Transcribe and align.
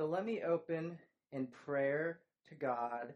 So 0.00 0.06
let 0.06 0.24
me 0.24 0.40
open 0.40 0.96
in 1.30 1.46
prayer 1.46 2.20
to 2.48 2.54
God, 2.54 3.12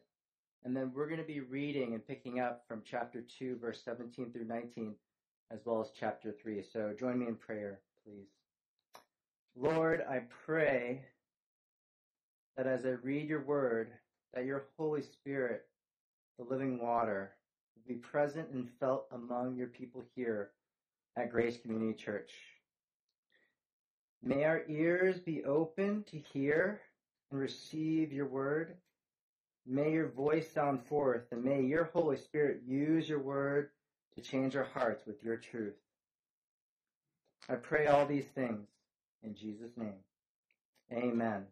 and 0.66 0.76
then 0.76 0.92
we're 0.94 1.08
going 1.08 1.18
to 1.18 1.26
be 1.26 1.40
reading 1.40 1.94
and 1.94 2.06
picking 2.06 2.40
up 2.40 2.62
from 2.68 2.82
chapter 2.84 3.22
2, 3.38 3.56
verse 3.56 3.80
17 3.82 4.30
through 4.30 4.44
19, 4.44 4.94
as 5.50 5.60
well 5.64 5.80
as 5.80 5.92
chapter 5.98 6.30
3. 6.30 6.62
So 6.62 6.92
join 6.92 7.20
me 7.20 7.26
in 7.26 7.36
prayer, 7.36 7.80
please. 8.04 8.28
Lord, 9.56 10.04
I 10.06 10.24
pray 10.44 11.00
that 12.58 12.66
as 12.66 12.84
I 12.84 12.96
read 13.02 13.30
your 13.30 13.44
word, 13.44 13.88
that 14.34 14.44
your 14.44 14.66
Holy 14.76 15.00
Spirit, 15.00 15.64
the 16.38 16.44
living 16.44 16.78
water, 16.78 17.32
will 17.76 17.94
be 17.94 17.98
present 17.98 18.50
and 18.50 18.68
felt 18.78 19.06
among 19.10 19.56
your 19.56 19.68
people 19.68 20.04
here 20.14 20.50
at 21.16 21.32
Grace 21.32 21.56
Community 21.56 21.94
Church. 21.94 22.34
May 24.26 24.44
our 24.44 24.62
ears 24.68 25.18
be 25.18 25.44
open 25.44 26.02
to 26.10 26.16
hear 26.16 26.80
and 27.30 27.38
receive 27.38 28.10
your 28.10 28.26
word. 28.26 28.74
May 29.66 29.92
your 29.92 30.08
voice 30.08 30.50
sound 30.50 30.82
forth, 30.86 31.24
and 31.30 31.44
may 31.44 31.60
your 31.60 31.90
Holy 31.92 32.16
Spirit 32.16 32.62
use 32.66 33.06
your 33.06 33.18
word 33.18 33.68
to 34.14 34.22
change 34.22 34.56
our 34.56 34.64
hearts 34.64 35.04
with 35.06 35.22
your 35.22 35.36
truth. 35.36 35.74
I 37.50 37.56
pray 37.56 37.86
all 37.86 38.06
these 38.06 38.24
things 38.34 38.66
in 39.22 39.34
Jesus' 39.34 39.76
name. 39.76 40.00
Amen. 40.90 41.44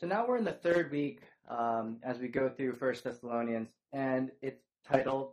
So 0.00 0.06
now 0.06 0.26
we're 0.28 0.36
in 0.38 0.44
the 0.44 0.52
third 0.52 0.92
week 0.92 1.22
um, 1.48 1.96
as 2.04 2.18
we 2.18 2.28
go 2.28 2.48
through 2.48 2.74
First 2.74 3.02
Thessalonians, 3.02 3.70
and 3.92 4.30
it's 4.42 4.62
titled 4.88 5.30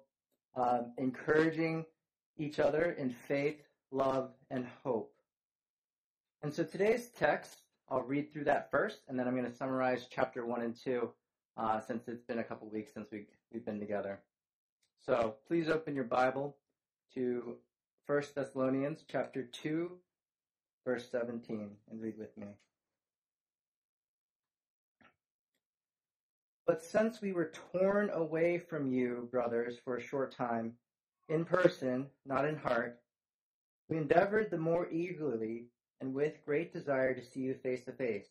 um, 0.55 0.93
"Encouraging 0.97 1.85
Each 2.35 2.59
Other 2.59 2.93
in 2.97 3.13
Faith, 3.27 3.61
Love, 3.93 4.31
and 4.49 4.65
Hope." 4.83 5.13
And 6.41 6.53
so 6.53 6.63
today's 6.63 7.09
text, 7.09 7.59
I'll 7.87 8.01
read 8.01 8.33
through 8.33 8.45
that 8.45 8.69
first, 8.71 8.99
and 9.07 9.17
then 9.17 9.27
I'm 9.27 9.35
going 9.35 9.49
to 9.49 9.55
summarize 9.55 10.07
chapter 10.09 10.45
one 10.45 10.61
and 10.61 10.75
two, 10.75 11.11
uh, 11.55 11.79
since 11.79 12.07
it's 12.07 12.23
been 12.23 12.39
a 12.39 12.43
couple 12.43 12.69
weeks 12.69 12.93
since 12.93 13.11
we 13.11 13.27
we've 13.51 13.65
been 13.65 13.79
together. 13.79 14.19
So 15.05 15.35
please 15.47 15.69
open 15.69 15.95
your 15.95 16.03
Bible 16.05 16.57
to 17.13 17.57
First 18.07 18.35
Thessalonians 18.35 19.03
chapter 19.09 19.43
two, 19.43 19.99
verse 20.85 21.07
17, 21.09 21.69
and 21.89 22.01
read 22.01 22.17
with 22.17 22.35
me. 22.37 22.47
But 26.65 26.81
since 26.81 27.21
we 27.21 27.33
were 27.33 27.51
torn 27.71 28.09
away 28.09 28.57
from 28.57 28.91
you, 28.91 29.27
brothers, 29.31 29.77
for 29.83 29.97
a 29.97 30.01
short 30.01 30.35
time, 30.35 30.73
in 31.29 31.45
person, 31.45 32.07
not 32.25 32.45
in 32.45 32.55
heart, 32.57 32.99
we 33.93 33.99
endeavored 33.99 34.49
the 34.49 34.57
more 34.57 34.89
eagerly 34.91 35.65
and 36.01 36.13
with 36.13 36.43
great 36.45 36.73
desire 36.73 37.13
to 37.13 37.23
see 37.23 37.41
you 37.41 37.53
face 37.53 37.85
to 37.85 37.91
face, 37.91 38.27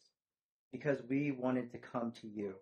because 0.73 0.99
we 1.09 1.31
wanted 1.31 1.71
to 1.71 1.79
come 1.79 2.13
to 2.21 2.27
you. 2.27 2.55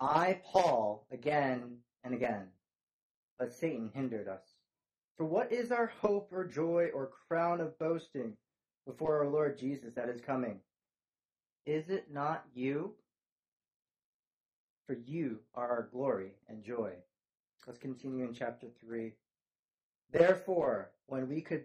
I, 0.00 0.40
Paul, 0.44 1.06
again 1.12 1.78
and 2.02 2.12
again, 2.12 2.48
but 3.38 3.52
Satan 3.52 3.90
hindered 3.94 4.26
us. 4.26 4.42
For 5.16 5.24
what 5.24 5.52
is 5.52 5.70
our 5.70 5.92
hope 6.00 6.32
or 6.32 6.44
joy 6.44 6.88
or 6.92 7.12
crown 7.28 7.60
of 7.60 7.78
boasting 7.78 8.32
before 8.84 9.18
our 9.18 9.28
Lord 9.28 9.56
Jesus 9.56 9.94
that 9.94 10.08
is 10.08 10.20
coming? 10.20 10.58
Is 11.66 11.88
it 11.88 12.12
not 12.12 12.44
you? 12.52 12.94
for 14.86 14.98
you 15.06 15.38
are 15.54 15.68
our 15.70 15.88
glory 15.92 16.32
and 16.48 16.62
joy. 16.62 16.90
Let's 17.66 17.78
continue 17.78 18.24
in 18.24 18.34
chapter 18.34 18.66
3. 18.80 19.12
Therefore, 20.10 20.90
when 21.06 21.28
we 21.28 21.40
could 21.40 21.64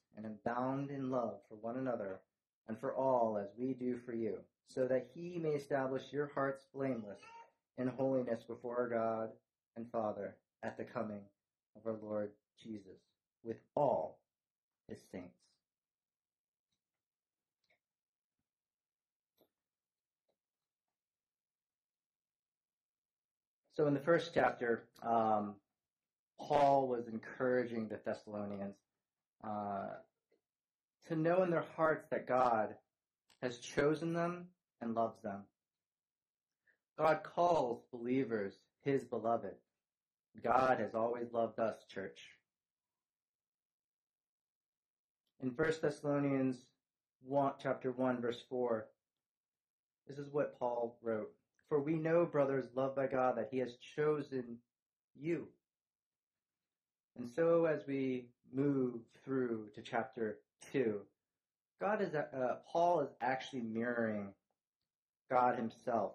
and 0.17 0.25
abound 0.25 0.89
in 0.89 1.09
love 1.09 1.35
for 1.47 1.55
one 1.55 1.77
another 1.77 2.19
and 2.67 2.79
for 2.79 2.93
all 2.95 3.37
as 3.37 3.49
we 3.57 3.73
do 3.73 3.97
for 4.05 4.13
you, 4.13 4.37
so 4.67 4.87
that 4.87 5.07
he 5.13 5.37
may 5.39 5.51
establish 5.51 6.03
your 6.11 6.31
hearts 6.33 6.65
blameless 6.73 7.21
in 7.77 7.87
holiness 7.87 8.43
before 8.43 8.77
our 8.77 8.87
God 8.89 9.29
and 9.75 9.89
Father 9.91 10.35
at 10.63 10.77
the 10.77 10.83
coming 10.83 11.21
of 11.75 11.85
our 11.85 11.97
Lord 12.01 12.31
Jesus 12.61 12.99
with 13.43 13.57
all 13.75 14.19
his 14.87 14.99
saints. 15.11 15.35
So 23.73 23.87
in 23.87 23.93
the 23.93 23.99
first 23.99 24.31
chapter, 24.33 24.83
um, 25.01 25.55
Paul 26.39 26.87
was 26.87 27.07
encouraging 27.07 27.87
the 27.87 27.99
Thessalonians 28.05 28.75
uh, 29.43 29.89
to 31.07 31.15
know 31.15 31.43
in 31.43 31.49
their 31.49 31.65
hearts 31.75 32.05
that 32.11 32.27
God 32.27 32.75
has 33.41 33.57
chosen 33.57 34.13
them 34.13 34.47
and 34.81 34.95
loves 34.95 35.21
them. 35.21 35.41
God 36.97 37.21
calls 37.23 37.81
believers 37.91 38.53
his 38.83 39.03
beloved. 39.03 39.55
God 40.43 40.79
has 40.79 40.93
always 40.93 41.33
loved 41.33 41.59
us, 41.59 41.75
church. 41.89 42.19
In 45.41 45.49
1 45.49 45.73
Thessalonians 45.81 46.57
1, 47.25 47.53
chapter 47.61 47.91
1, 47.91 48.21
verse 48.21 48.43
4, 48.49 48.85
this 50.07 50.19
is 50.19 50.31
what 50.31 50.57
Paul 50.59 50.97
wrote. 51.01 51.31
For 51.67 51.79
we 51.79 51.95
know, 51.95 52.25
brothers, 52.25 52.65
loved 52.75 52.95
by 52.95 53.07
God, 53.07 53.37
that 53.37 53.49
he 53.51 53.57
has 53.59 53.75
chosen 53.95 54.57
you. 55.15 55.47
And 57.17 57.27
so 57.35 57.65
as 57.65 57.81
we 57.87 58.25
move 58.53 59.01
through 59.23 59.67
to 59.75 59.81
chapter 59.81 60.39
2, 60.71 60.99
God 61.79 62.01
is, 62.01 62.13
uh, 62.13 62.57
Paul 62.71 63.01
is 63.01 63.09
actually 63.21 63.61
mirroring 63.61 64.33
God 65.29 65.55
himself. 65.55 66.13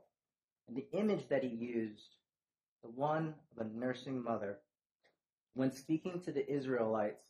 And 0.68 0.76
the 0.76 0.86
image 0.92 1.28
that 1.28 1.42
he 1.42 1.48
used, 1.48 2.16
the 2.82 2.90
one 2.90 3.34
of 3.56 3.66
a 3.66 3.70
nursing 3.70 4.22
mother, 4.22 4.58
when 5.54 5.72
speaking 5.72 6.20
to 6.20 6.32
the 6.32 6.48
Israelites 6.50 7.24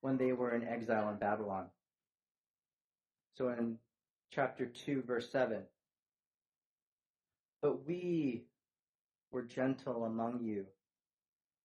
when 0.00 0.16
they 0.16 0.32
were 0.32 0.54
in 0.54 0.66
exile 0.66 1.10
in 1.10 1.16
Babylon. 1.16 1.66
So 3.36 3.48
in 3.48 3.76
chapter 4.30 4.66
2, 4.66 5.02
verse 5.02 5.30
7, 5.30 5.62
but 7.62 7.86
we 7.86 8.44
were 9.30 9.42
gentle 9.42 10.04
among 10.04 10.42
you, 10.42 10.66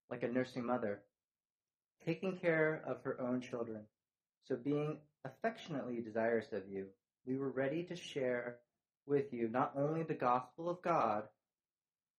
like 0.10 0.24
a 0.24 0.28
nursing 0.28 0.66
mother, 0.66 1.02
taking 2.06 2.38
care 2.38 2.84
of 2.86 3.02
her 3.04 3.20
own 3.20 3.42
children. 3.42 3.82
So 4.48 4.56
being 4.56 4.98
affectionately 5.24 6.02
desirous 6.02 6.52
of 6.52 6.64
you, 6.70 6.86
we 7.26 7.38
were 7.38 7.50
ready 7.50 7.84
to 7.84 7.96
share 7.96 8.58
with 9.08 9.34
you 9.34 9.48
not 9.48 9.74
only 9.76 10.04
the 10.04 10.14
gospel 10.14 10.70
of 10.70 10.82
God, 10.82 11.24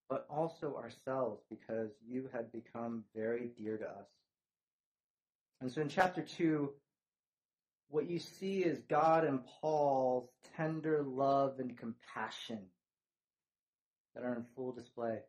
but 0.09 0.27
also 0.31 0.77
ourselves 0.77 1.43
because 1.51 1.91
you 2.07 2.29
had 2.33 2.53
become 2.53 3.05
very 3.15 3.51
dear 3.59 3.77
to 3.77 3.85
us. 3.85 4.07
And 5.61 5.73
so 5.73 5.81
in 5.81 5.89
chapter 5.89 6.23
2, 6.23 6.71
what 7.89 8.09
you 8.09 8.19
see 8.19 8.61
is 8.61 8.81
God 8.89 9.25
and 9.25 9.41
Paul's 9.61 10.29
tender 10.57 11.03
love 11.03 11.59
and 11.59 11.77
compassion 11.77 12.61
that 14.15 14.25
are 14.25 14.35
in 14.35 14.45
full 14.55 14.73
display. 14.73 15.21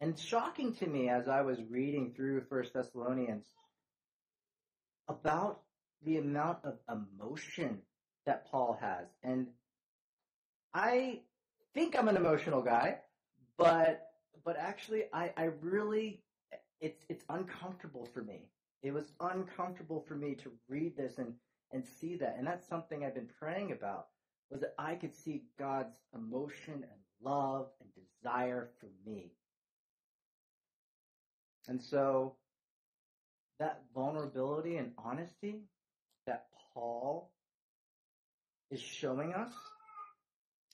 And 0.00 0.18
shocking 0.18 0.74
to 0.74 0.86
me 0.86 1.08
as 1.08 1.26
I 1.26 1.40
was 1.40 1.58
reading 1.70 2.12
through 2.14 2.42
First 2.48 2.74
Thessalonians 2.74 3.46
about 5.08 5.62
the 6.04 6.18
amount 6.18 6.58
of 6.64 6.78
emotion 6.88 7.78
that 8.26 8.46
Paul 8.50 8.78
has. 8.80 9.06
And 9.22 9.46
I 10.74 11.20
think 11.74 11.98
I'm 11.98 12.08
an 12.08 12.16
emotional 12.16 12.60
guy, 12.62 12.98
but 13.56 14.02
but 14.44 14.56
actually 14.58 15.04
I, 15.12 15.32
I 15.36 15.44
really 15.60 16.22
it's 16.80 17.04
it's 17.08 17.24
uncomfortable 17.30 18.06
for 18.12 18.22
me. 18.22 18.50
It 18.82 18.92
was 18.92 19.12
uncomfortable 19.20 20.04
for 20.06 20.14
me 20.14 20.34
to 20.36 20.52
read 20.68 20.96
this 20.96 21.18
and 21.18 21.32
and 21.72 21.84
see 21.84 22.16
that. 22.16 22.36
And 22.38 22.46
that's 22.46 22.68
something 22.68 23.04
I've 23.04 23.14
been 23.14 23.30
praying 23.38 23.72
about 23.72 24.08
was 24.50 24.60
that 24.60 24.74
I 24.78 24.94
could 24.94 25.14
see 25.14 25.42
God's 25.58 25.96
emotion 26.14 26.74
and 26.74 27.00
love 27.22 27.68
and 27.80 27.88
desire 27.94 28.70
for 28.78 28.88
me. 29.08 29.32
And 31.68 31.82
so 31.82 32.36
that 33.58 33.82
vulnerability 33.94 34.76
and 34.76 34.92
honesty 34.98 35.62
that 36.26 36.46
Paul 36.72 37.30
is 38.70 38.80
showing 38.80 39.32
us, 39.32 39.52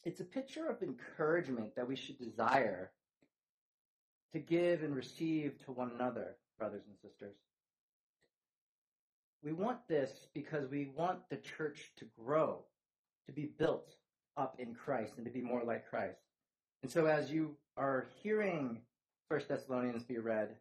it's 0.05 0.21
a 0.21 0.25
picture 0.25 0.69
of 0.69 0.83
encouragement 0.83 1.77
that 1.77 1.87
we 1.87 1.97
should 1.97 2.19
desire 2.19 2.91
to 4.33 4.39
give 4.39 4.83
and 4.83 4.95
receive 4.97 5.59
to 5.65 5.73
one 5.73 5.93
another, 5.95 6.37
brothers 6.59 6.83
and 6.87 6.97
sisters. 6.97 7.37
We 9.45 9.53
want 9.53 9.87
this 9.89 10.11
because 10.35 10.71
we 10.71 10.91
want 10.97 11.19
the 11.29 11.37
church 11.37 11.93
to 11.99 12.07
grow, 12.19 12.65
to 13.27 13.33
be 13.33 13.51
built 13.59 13.95
up 14.37 14.57
in 14.59 14.75
Christ 14.75 15.15
and 15.17 15.27
to 15.27 15.33
be 15.33 15.41
more 15.41 15.63
like 15.65 15.89
Christ. 15.89 16.19
And 16.83 16.91
so 16.91 17.07
as 17.07 17.31
you 17.31 17.57
are 17.77 18.07
hearing 18.23 18.81
First 19.29 19.49
Thessalonians 19.49 20.05
be 20.05 20.19
read, 20.19 20.57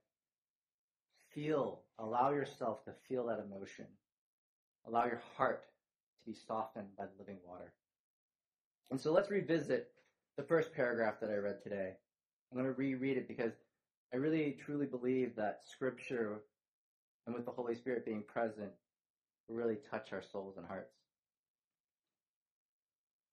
feel, 1.34 1.82
allow 2.00 2.32
yourself 2.32 2.84
to 2.86 2.94
feel 3.08 3.26
that 3.28 3.40
emotion. 3.40 3.86
Allow 4.88 5.06
your 5.06 5.22
heart 5.38 5.64
to 6.20 6.32
be 6.32 6.36
softened 6.36 6.88
by 6.98 7.06
the 7.06 7.20
living 7.20 7.38
water. 7.46 7.74
And 8.90 9.00
so 9.00 9.12
let's 9.12 9.30
revisit 9.30 9.92
the 10.38 10.44
first 10.44 10.74
paragraph 10.74 11.20
that 11.22 11.30
I 11.30 11.36
read 11.36 11.62
today. 11.62 11.94
I'm 12.52 12.58
going 12.58 12.72
to 12.72 12.78
reread 12.78 13.18
it 13.18 13.28
because 13.28 13.54
I 14.14 14.18
really 14.18 14.58
truly 14.64 14.86
believe 14.86 15.36
that 15.36 15.62
scripture 15.64 16.42
and 17.26 17.36
with 17.36 17.46
the 17.46 17.52
Holy 17.52 17.76
Spirit 17.76 18.06
being 18.06 18.24
present 18.24 18.72
will 19.48 19.56
really 19.56 19.78
touch 19.90 20.12
our 20.12 20.22
souls 20.22 20.58
and 20.58 20.66
hearts. 20.66 20.96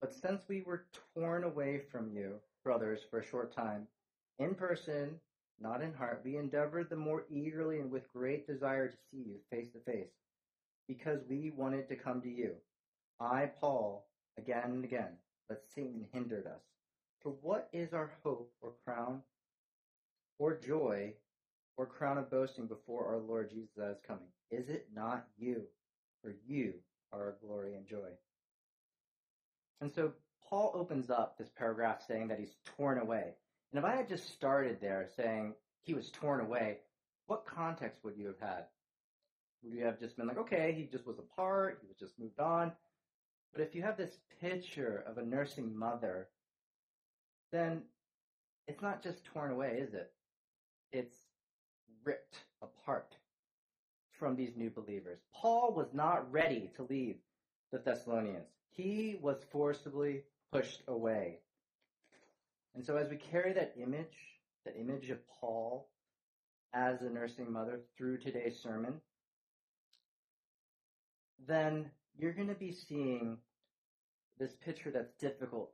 But 0.00 0.14
since 0.14 0.42
we 0.48 0.62
were 0.62 0.84
torn 1.14 1.42
away 1.42 1.80
from 1.90 2.08
you, 2.12 2.34
brothers, 2.62 3.00
for 3.10 3.18
a 3.18 3.26
short 3.26 3.52
time, 3.52 3.86
in 4.38 4.54
person, 4.54 5.16
not 5.60 5.82
in 5.82 5.92
heart, 5.92 6.22
we 6.24 6.36
endeavored 6.36 6.88
the 6.90 6.96
more 6.96 7.24
eagerly 7.30 7.80
and 7.80 7.90
with 7.90 8.12
great 8.12 8.46
desire 8.46 8.88
to 8.88 8.96
see 9.10 9.18
you 9.18 9.36
face 9.50 9.72
to 9.72 9.80
face, 9.80 10.12
because 10.86 11.20
we 11.28 11.52
wanted 11.56 11.88
to 11.88 11.96
come 11.96 12.20
to 12.22 12.28
you. 12.28 12.52
I, 13.20 13.50
Paul, 13.60 14.06
again 14.38 14.62
and 14.64 14.84
again, 14.84 15.18
but 15.48 15.64
Satan 15.74 16.06
hindered 16.12 16.46
us. 16.46 16.62
For 17.22 17.34
what 17.42 17.68
is 17.72 17.92
our 17.92 18.12
hope 18.22 18.52
or 18.60 18.72
crown 18.84 19.22
or 20.38 20.56
joy 20.56 21.14
or 21.76 21.86
crown 21.86 22.18
of 22.18 22.30
boasting 22.30 22.66
before 22.66 23.06
our 23.06 23.18
Lord 23.18 23.50
Jesus 23.50 23.70
that 23.76 23.90
is 23.90 24.00
coming? 24.06 24.28
Is 24.50 24.68
it 24.68 24.88
not 24.94 25.26
you? 25.36 25.62
For 26.22 26.34
you 26.46 26.74
are 27.12 27.20
our 27.20 27.36
glory 27.44 27.74
and 27.74 27.86
joy. 27.86 28.10
And 29.80 29.92
so 29.92 30.12
Paul 30.48 30.72
opens 30.74 31.10
up 31.10 31.36
this 31.36 31.50
paragraph 31.56 32.02
saying 32.06 32.28
that 32.28 32.38
he's 32.38 32.56
torn 32.76 32.98
away. 32.98 33.34
And 33.72 33.78
if 33.78 33.84
I 33.84 33.96
had 33.96 34.08
just 34.08 34.32
started 34.32 34.80
there 34.80 35.08
saying 35.16 35.54
he 35.82 35.94
was 35.94 36.10
torn 36.10 36.40
away, 36.40 36.78
what 37.26 37.44
context 37.46 38.02
would 38.04 38.16
you 38.16 38.26
have 38.26 38.40
had? 38.40 38.64
Would 39.62 39.74
you 39.74 39.84
have 39.84 40.00
just 40.00 40.16
been 40.16 40.26
like, 40.26 40.38
okay, 40.38 40.72
he 40.76 40.84
just 40.84 41.06
was 41.06 41.18
apart, 41.18 41.78
he 41.82 41.88
was 41.88 41.96
just 41.98 42.18
moved 42.18 42.40
on? 42.40 42.72
But 43.52 43.62
if 43.62 43.74
you 43.74 43.82
have 43.82 43.96
this 43.96 44.16
picture 44.40 45.04
of 45.06 45.18
a 45.18 45.24
nursing 45.24 45.76
mother, 45.76 46.28
then 47.52 47.82
it's 48.66 48.82
not 48.82 49.02
just 49.02 49.24
torn 49.24 49.50
away, 49.50 49.78
is 49.80 49.94
it? 49.94 50.12
It's 50.92 51.16
ripped 52.04 52.36
apart 52.62 53.16
from 54.12 54.36
these 54.36 54.56
new 54.56 54.70
believers. 54.70 55.18
Paul 55.34 55.74
was 55.74 55.88
not 55.92 56.30
ready 56.32 56.70
to 56.76 56.86
leave 56.88 57.16
the 57.72 57.78
Thessalonians. 57.78 58.48
He 58.70 59.16
was 59.20 59.38
forcibly 59.50 60.22
pushed 60.52 60.82
away. 60.88 61.40
And 62.78 62.86
so 62.86 62.96
as 62.96 63.10
we 63.10 63.16
carry 63.16 63.52
that 63.54 63.74
image, 63.76 64.38
that 64.64 64.76
image 64.78 65.10
of 65.10 65.18
Paul 65.40 65.88
as 66.72 67.02
a 67.02 67.10
nursing 67.10 67.52
mother 67.52 67.80
through 67.96 68.18
today's 68.18 68.56
sermon, 68.62 69.00
then 71.48 71.90
you're 72.16 72.32
going 72.32 72.46
to 72.46 72.54
be 72.54 72.70
seeing 72.70 73.38
this 74.38 74.52
picture 74.64 74.92
that's 74.92 75.12
difficult 75.14 75.72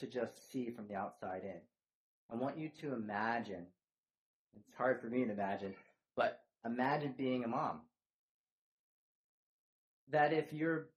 to 0.00 0.06
just 0.06 0.52
see 0.52 0.68
from 0.68 0.88
the 0.88 0.94
outside 0.94 1.40
in. 1.42 1.58
I 2.30 2.36
want 2.36 2.58
you 2.58 2.68
to 2.82 2.92
imagine, 2.92 3.64
it's 4.54 4.76
hard 4.76 5.00
for 5.00 5.06
me 5.06 5.24
to 5.24 5.32
imagine, 5.32 5.72
but 6.16 6.42
imagine 6.66 7.14
being 7.16 7.44
a 7.44 7.48
mom. 7.48 7.80
That 10.10 10.34
if 10.34 10.52
your 10.52 10.90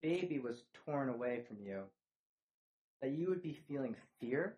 baby 0.00 0.38
was 0.38 0.62
torn 0.86 1.10
away 1.10 1.42
from 1.46 1.58
you, 1.62 1.82
that 3.02 3.10
you 3.10 3.28
would 3.28 3.42
be 3.42 3.60
feeling 3.68 3.94
fear, 4.18 4.56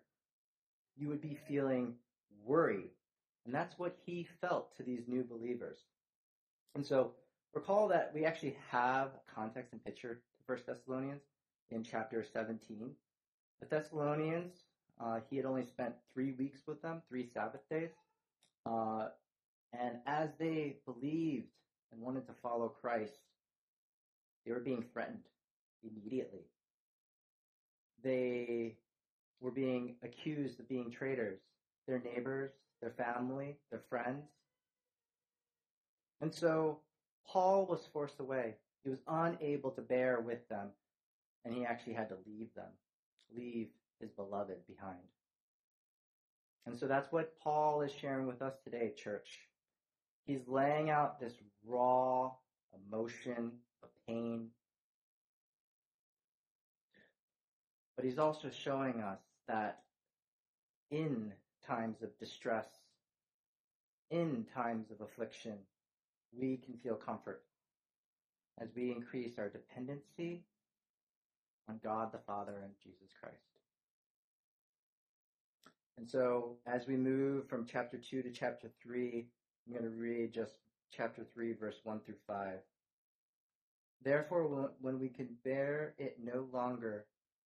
you 0.95 1.07
would 1.07 1.21
be 1.21 1.37
feeling 1.47 1.95
worry. 2.45 2.91
And 3.45 3.53
that's 3.53 3.77
what 3.77 3.95
he 4.05 4.27
felt 4.39 4.75
to 4.77 4.83
these 4.83 5.07
new 5.07 5.23
believers. 5.23 5.77
And 6.75 6.85
so 6.85 7.11
recall 7.53 7.87
that 7.89 8.11
we 8.13 8.25
actually 8.25 8.55
have 8.69 9.09
context 9.33 9.73
and 9.73 9.83
picture 9.83 10.15
to 10.15 10.43
First 10.45 10.67
Thessalonians 10.67 11.23
in 11.69 11.83
chapter 11.83 12.23
17. 12.23 12.91
The 13.61 13.67
Thessalonians, 13.67 14.53
uh, 14.99 15.19
he 15.29 15.37
had 15.37 15.45
only 15.45 15.65
spent 15.65 15.95
three 16.13 16.33
weeks 16.33 16.61
with 16.67 16.81
them, 16.81 17.01
three 17.09 17.25
Sabbath 17.25 17.67
days. 17.69 17.89
Uh, 18.65 19.07
and 19.73 19.97
as 20.05 20.29
they 20.37 20.77
believed 20.85 21.47
and 21.91 22.01
wanted 22.01 22.27
to 22.27 22.33
follow 22.41 22.67
Christ, 22.69 23.13
they 24.45 24.51
were 24.51 24.59
being 24.59 24.83
threatened 24.93 25.23
immediately. 25.83 26.45
They 28.03 28.77
were 29.41 29.51
being 29.51 29.95
accused 30.03 30.59
of 30.59 30.69
being 30.69 30.91
traitors, 30.91 31.39
their 31.87 31.99
neighbors, 31.99 32.51
their 32.81 32.91
family, 32.91 33.57
their 33.71 33.81
friends. 33.89 34.25
And 36.21 36.33
so 36.33 36.79
Paul 37.27 37.65
was 37.65 37.87
forced 37.91 38.19
away. 38.19 38.55
He 38.83 38.89
was 38.89 38.99
unable 39.07 39.71
to 39.71 39.81
bear 39.81 40.21
with 40.21 40.47
them, 40.47 40.69
and 41.43 41.53
he 41.53 41.65
actually 41.65 41.93
had 41.93 42.09
to 42.09 42.17
leave 42.25 42.53
them, 42.55 42.69
leave 43.35 43.67
his 43.99 44.11
beloved 44.11 44.57
behind. 44.67 44.97
And 46.65 46.77
so 46.77 46.87
that's 46.87 47.11
what 47.11 47.39
Paul 47.39 47.81
is 47.81 47.91
sharing 47.91 48.27
with 48.27 48.41
us 48.41 48.53
today, 48.63 48.93
church. 48.95 49.39
He's 50.25 50.47
laying 50.47 50.89
out 50.91 51.19
this 51.19 51.33
raw 51.65 52.31
emotion 52.87 53.51
of 53.83 53.89
pain. 54.07 54.47
But 57.95 58.05
he's 58.05 58.19
also 58.19 58.49
showing 58.49 59.01
us 59.01 59.19
that 59.47 59.79
in 60.89 61.33
times 61.65 62.01
of 62.01 62.17
distress, 62.19 62.67
in 64.09 64.45
times 64.53 64.91
of 64.91 65.01
affliction, 65.01 65.57
we 66.37 66.57
can 66.57 66.75
feel 66.77 66.95
comfort 66.95 67.43
as 68.59 68.69
we 68.75 68.91
increase 68.91 69.37
our 69.37 69.49
dependency 69.49 70.43
on 71.69 71.79
God 71.83 72.11
the 72.11 72.19
Father 72.19 72.61
and 72.63 72.73
Jesus 72.83 73.13
Christ. 73.19 73.35
And 75.97 76.09
so 76.09 76.57
as 76.65 76.87
we 76.87 76.95
move 76.95 77.47
from 77.47 77.65
chapter 77.65 77.97
2 77.97 78.23
to 78.23 78.31
chapter 78.31 78.69
3, 78.81 79.27
I'm 79.67 79.73
going 79.73 79.83
to 79.83 79.95
read 79.95 80.33
just 80.33 80.53
chapter 80.91 81.23
3, 81.33 81.53
verse 81.53 81.79
1 81.83 81.99
through 82.05 82.15
5. 82.27 82.53
Therefore, 84.03 84.71
when 84.81 84.99
we 84.99 85.09
could 85.09 85.29
bear 85.43 85.93
it 85.97 86.17
no 86.21 86.47
longer, 86.51 87.05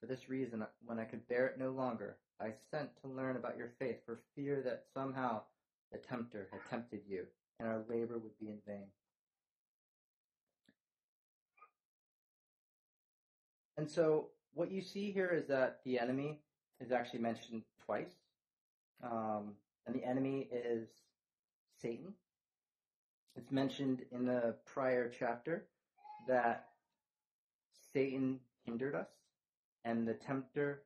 for 0.00 0.06
this 0.06 0.28
reason, 0.28 0.64
when 0.84 0.98
I 0.98 1.04
could 1.04 1.28
bear 1.28 1.46
it 1.46 1.58
no 1.58 1.70
longer, 1.70 2.16
I 2.40 2.52
sent 2.70 2.88
to 3.02 3.08
learn 3.08 3.36
about 3.36 3.58
your 3.58 3.72
faith 3.78 3.98
for 4.06 4.20
fear 4.34 4.62
that 4.62 4.84
somehow 4.94 5.42
the 5.92 5.98
tempter 5.98 6.48
had 6.50 6.60
tempted 6.70 7.02
you, 7.06 7.26
and 7.58 7.68
our 7.68 7.82
labor 7.88 8.18
would 8.18 8.38
be 8.40 8.48
in 8.48 8.58
vain. 8.66 8.86
And 13.76 13.90
so 13.90 14.28
what 14.54 14.70
you 14.70 14.82
see 14.82 15.10
here 15.10 15.28
is 15.28 15.46
that 15.48 15.80
the 15.84 15.98
enemy 15.98 16.40
is 16.80 16.92
actually 16.92 17.20
mentioned 17.20 17.62
twice. 17.84 18.12
Um, 19.02 19.52
and 19.86 19.94
the 19.94 20.04
enemy 20.04 20.48
is 20.52 20.88
Satan. 21.80 22.14
It's 23.36 23.50
mentioned 23.50 24.02
in 24.12 24.26
the 24.26 24.54
prior 24.66 25.10
chapter 25.18 25.66
that 26.28 26.68
Satan 27.92 28.40
hindered 28.64 28.94
us 28.94 29.08
and 29.84 30.06
the 30.06 30.14
tempter 30.14 30.82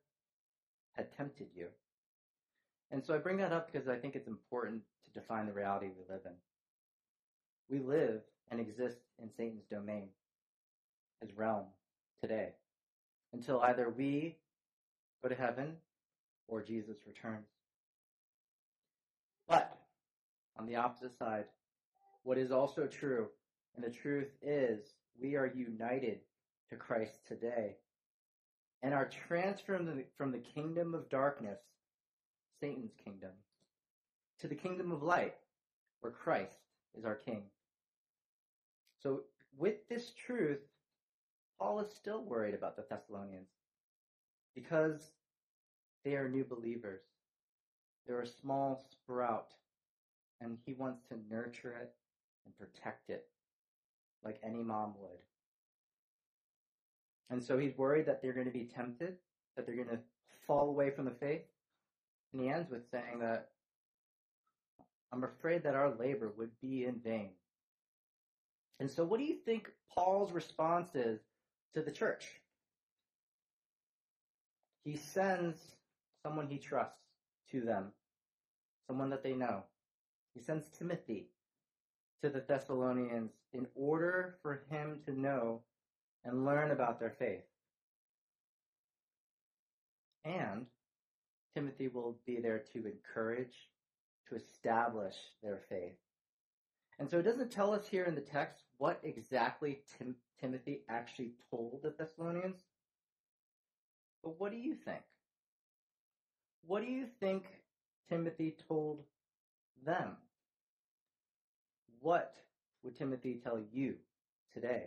had 0.93 1.15
tempted 1.17 1.49
you. 1.55 1.67
And 2.91 3.05
so 3.05 3.15
I 3.15 3.19
bring 3.19 3.37
that 3.39 3.53
up 3.53 3.71
because 3.71 3.89
I 3.89 3.97
think 3.97 4.15
it's 4.15 4.29
important 4.29 4.83
to 5.05 5.21
define 5.21 5.47
the 5.47 5.53
reality 5.53 5.87
we 5.87 6.15
live 6.15 6.23
in. 6.25 6.33
We 7.69 7.85
live 7.85 8.21
and 8.51 8.61
exist 8.61 8.99
in 9.21 9.31
Satan's 9.37 9.65
domain, 9.71 10.09
his 11.21 11.37
realm 11.37 11.65
today 12.21 12.51
until 13.35 13.61
either 13.61 13.91
we 13.91 14.37
go 15.23 15.29
to 15.29 15.35
heaven 15.35 15.77
or 16.47 16.63
Jesus 16.63 16.97
returns. 17.07 17.49
But 19.49 19.77
on 20.59 20.67
the 20.67 20.77
opposite 20.77 21.19
side, 21.19 21.47
what 22.23 22.39
is 22.39 22.53
also 22.53 22.87
true, 22.87 23.27
and 23.75 23.85
the 23.85 23.91
truth 23.91 24.29
is, 24.41 24.95
we 25.21 25.37
are 25.37 25.53
united 25.55 26.21
to 26.71 26.77
Christ 26.77 27.19
today 27.27 27.77
and 28.85 28.93
are 28.93 29.09
transferred 29.27 29.79
from 29.79 29.87
the, 29.87 30.05
from 30.19 30.31
the 30.31 30.39
kingdom 30.39 30.95
of 30.95 31.09
darkness, 31.09 31.59
Satan's 32.61 32.93
kingdom, 33.03 33.31
to 34.41 34.47
the 34.47 34.55
kingdom 34.55 34.93
of 34.93 35.03
light, 35.03 35.35
where 36.01 36.13
Christ 36.13 36.59
is 36.95 37.07
our 37.07 37.15
King. 37.15 37.45
So, 39.03 39.23
with 39.57 39.89
this 39.89 40.13
truth, 40.13 40.61
Paul 41.59 41.81
is 41.81 41.89
still 41.95 42.25
worried 42.25 42.55
about 42.55 42.77
the 42.77 42.85
Thessalonians 42.91 43.49
because 44.55 45.01
they 46.05 46.17
are 46.17 46.29
new 46.29 46.45
believers. 46.45 47.01
They're 48.07 48.21
a 48.21 48.27
small 48.27 48.85
sprout, 48.91 49.49
and 50.43 50.59
he 50.67 50.75
wants 50.75 51.01
to 51.09 51.35
nurture 51.35 51.75
it 51.81 51.95
and 52.45 52.59
protect 52.59 53.09
it 53.09 53.29
like 54.23 54.41
any 54.45 54.63
mom 54.63 54.93
would. 55.01 55.21
And 57.31 57.43
so 57.43 57.59
he's 57.59 57.77
worried 57.77 58.07
that 58.07 58.23
they're 58.23 58.33
going 58.33 58.47
to 58.47 58.53
be 58.53 58.65
tempted, 58.65 59.17
that 59.57 59.67
they're 59.67 59.77
going 59.77 59.89
to 59.89 59.99
fall 60.47 60.69
away 60.69 60.91
from 60.91 61.05
the 61.07 61.11
faith. 61.11 61.43
And 62.33 62.43
he 62.43 62.49
ends 62.49 62.71
with 62.71 62.83
saying 62.91 63.21
that 63.21 63.51
I'm 65.13 65.25
afraid 65.25 65.63
that 65.63 65.75
our 65.75 65.95
labor 65.95 66.33
would 66.37 66.51
be 66.61 66.85
in 66.85 67.01
vain. 67.03 67.31
And 68.81 68.91
so, 68.91 69.05
what 69.05 69.21
do 69.21 69.25
you 69.25 69.37
think 69.45 69.71
Paul's 69.95 70.33
response 70.33 70.95
is 70.95 71.21
to 71.75 71.83
the 71.83 71.91
church. 71.91 72.41
He 74.85 74.97
sends 74.97 75.59
someone 76.23 76.47
he 76.49 76.59
trusts 76.59 76.99
to 77.51 77.61
them, 77.61 77.93
someone 78.87 79.11
that 79.11 79.23
they 79.23 79.33
know. 79.33 79.65
He 80.35 80.41
sends 80.41 80.69
Timothy 80.69 81.27
to 82.23 82.31
the 82.31 82.45
Thessalonians 82.47 83.33
in 83.53 83.67
order 83.75 84.37
for 84.43 84.63
him 84.71 85.01
to 85.07 85.19
know 85.19 85.61
and 86.25 86.45
learn 86.45 86.71
about 86.71 86.99
their 86.99 87.15
faith. 87.19 87.45
And 90.25 90.67
Timothy 91.55 91.89
will 91.89 92.17
be 92.27 92.41
there 92.41 92.63
to 92.73 92.87
encourage, 92.87 93.55
to 94.29 94.37
establish 94.37 95.15
their 95.43 95.61
faith. 95.69 95.97
And 96.99 97.11
so 97.11 97.19
it 97.19 97.25
doesn't 97.25 97.51
tell 97.51 97.73
us 97.73 97.87
here 97.87 98.05
in 98.05 98.15
the 98.15 98.21
text 98.21 98.65
what 98.79 99.01
exactly 99.03 99.83
Tim- 99.99 100.17
Timothy 100.41 100.83
actually 100.89 101.33
told 101.51 101.81
the 101.83 101.95
Thessalonians. 101.97 102.61
But 104.23 104.41
what 104.41 104.53
do 104.53 104.59
you 104.59 104.75
think? 104.75 105.03
What 106.67 106.83
do 106.83 106.91
you 106.91 107.07
think 107.21 107.45
Timothy 108.09 108.57
told 108.69 109.03
them? 109.85 110.17
What 112.01 112.35
would 112.83 112.97
Timothy 112.97 113.41
tell 113.43 113.61
you 113.73 113.97
today 114.53 114.85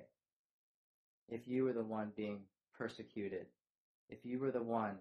if 1.29 1.48
you 1.48 1.63
were 1.63 1.74
the 1.74 1.84
one 1.84 2.12
being 2.15 2.41
persecuted? 2.77 3.46
If 4.10 4.19
you 4.24 4.39
were 4.39 4.51
the 4.51 4.63
one 4.63 4.98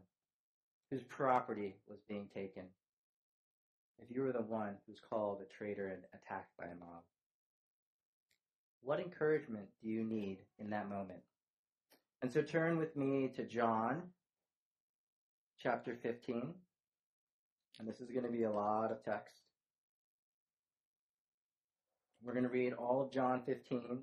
whose 0.91 1.03
property 1.05 1.77
was 1.89 2.01
being 2.09 2.29
taken? 2.35 2.65
if 3.99 4.15
you 4.15 4.23
were 4.23 4.33
the 4.33 4.43
one 4.43 4.75
who's 4.87 5.01
called 5.01 5.41
a 5.41 5.55
traitor 5.57 5.89
and 5.89 6.03
attacked 6.15 6.57
by 6.59 6.65
a 6.65 6.79
mob? 6.79 7.03
What 8.83 9.01
encouragement 9.01 9.67
do 9.83 9.89
you 9.89 10.05
need 10.05 10.39
in 10.59 10.71
that 10.71 10.89
moment? 10.89 11.21
And 12.23 12.33
so 12.33 12.43
turn 12.43 12.79
with 12.79 12.97
me 12.97 13.31
to 13.37 13.45
John 13.45 14.03
chapter 15.61 15.97
15. 16.03 16.55
And 17.79 17.89
this 17.89 18.01
is 18.01 18.11
going 18.11 18.25
to 18.25 18.31
be 18.31 18.45
a 18.45 18.51
lot 18.51 18.91
of 18.91 19.05
text. 19.05 19.41
We're 22.23 22.33
going 22.33 22.45
to 22.45 22.51
read 22.51 22.73
all 22.73 23.03
of 23.03 23.13
John 23.13 23.43
15 23.45 24.03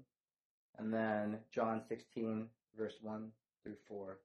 and 0.77 0.93
then 0.93 1.37
John 1.53 1.81
16, 1.87 2.47
verse 2.77 2.95
1 3.01 3.31
through 3.63 3.75
4. 3.87 4.17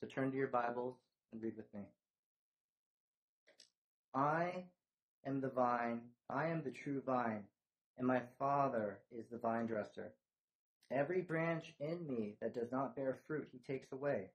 So 0.00 0.06
turn 0.06 0.30
to 0.30 0.36
your 0.36 0.48
Bibles 0.48 0.94
and 1.32 1.42
read 1.42 1.56
with 1.56 1.72
me. 1.74 1.82
I 4.14 4.64
am 5.26 5.40
the 5.40 5.48
vine, 5.48 6.00
I 6.28 6.46
am 6.46 6.62
the 6.64 6.70
true 6.70 7.02
vine, 7.04 7.44
and 7.98 8.06
my 8.06 8.22
Father 8.38 8.98
is 9.16 9.24
the 9.30 9.38
vine 9.38 9.66
dresser. 9.66 10.12
Every 10.90 11.20
branch 11.20 11.64
in 11.78 12.06
me 12.08 12.34
that 12.40 12.54
does 12.54 12.72
not 12.72 12.96
bear 12.96 13.18
fruit, 13.26 13.48
he 13.52 13.58
takes 13.58 13.92
away, 13.92 14.30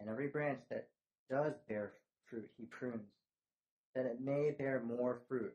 and 0.00 0.08
every 0.08 0.26
branch 0.26 0.60
that 0.70 0.88
does 1.30 1.52
bear 1.68 1.92
fruit, 2.28 2.50
he 2.58 2.64
prunes, 2.66 3.12
that 3.94 4.06
it 4.06 4.20
may 4.20 4.50
bear 4.50 4.80
more 4.80 5.20
fruit. 5.28 5.54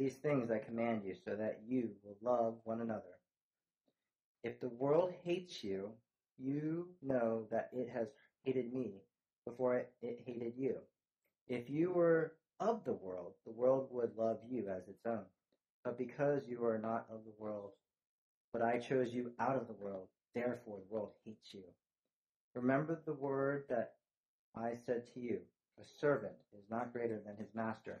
These 0.00 0.16
things 0.16 0.50
I 0.50 0.56
command 0.56 1.02
you, 1.04 1.14
so 1.26 1.36
that 1.36 1.60
you 1.68 1.90
will 2.02 2.16
love 2.22 2.54
one 2.64 2.80
another. 2.80 3.18
If 4.42 4.58
the 4.58 4.70
world 4.70 5.12
hates 5.22 5.62
you, 5.62 5.90
you 6.38 6.88
know 7.02 7.42
that 7.50 7.68
it 7.70 7.90
has 7.90 8.08
hated 8.42 8.72
me 8.72 9.02
before 9.44 9.76
it 9.76 10.22
hated 10.24 10.54
you. 10.56 10.76
If 11.48 11.68
you 11.68 11.92
were 11.92 12.32
of 12.60 12.82
the 12.86 12.94
world, 12.94 13.34
the 13.44 13.52
world 13.52 13.88
would 13.90 14.16
love 14.16 14.38
you 14.48 14.70
as 14.70 14.88
its 14.88 15.04
own. 15.04 15.26
But 15.84 15.98
because 15.98 16.48
you 16.48 16.64
are 16.64 16.78
not 16.78 17.04
of 17.10 17.20
the 17.26 17.34
world, 17.38 17.72
but 18.54 18.62
I 18.62 18.78
chose 18.78 19.12
you 19.12 19.32
out 19.38 19.56
of 19.56 19.66
the 19.66 19.84
world, 19.84 20.08
therefore 20.34 20.78
the 20.78 20.94
world 20.94 21.10
hates 21.26 21.52
you. 21.52 21.64
Remember 22.54 23.02
the 23.04 23.12
word 23.12 23.64
that 23.68 23.96
I 24.56 24.78
said 24.86 25.12
to 25.12 25.20
you, 25.20 25.40
a 25.78 25.84
servant 26.00 26.32
is 26.54 26.64
not 26.70 26.94
greater 26.94 27.20
than 27.22 27.36
his 27.36 27.54
master. 27.54 28.00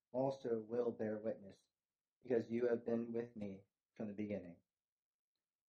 also 0.13 0.61
will 0.69 0.91
bear 0.97 1.19
witness, 1.23 1.57
because 2.23 2.49
you 2.49 2.67
have 2.67 2.85
been 2.85 3.05
with 3.13 3.35
me 3.35 3.57
from 3.95 4.07
the 4.07 4.13
beginning. 4.13 4.55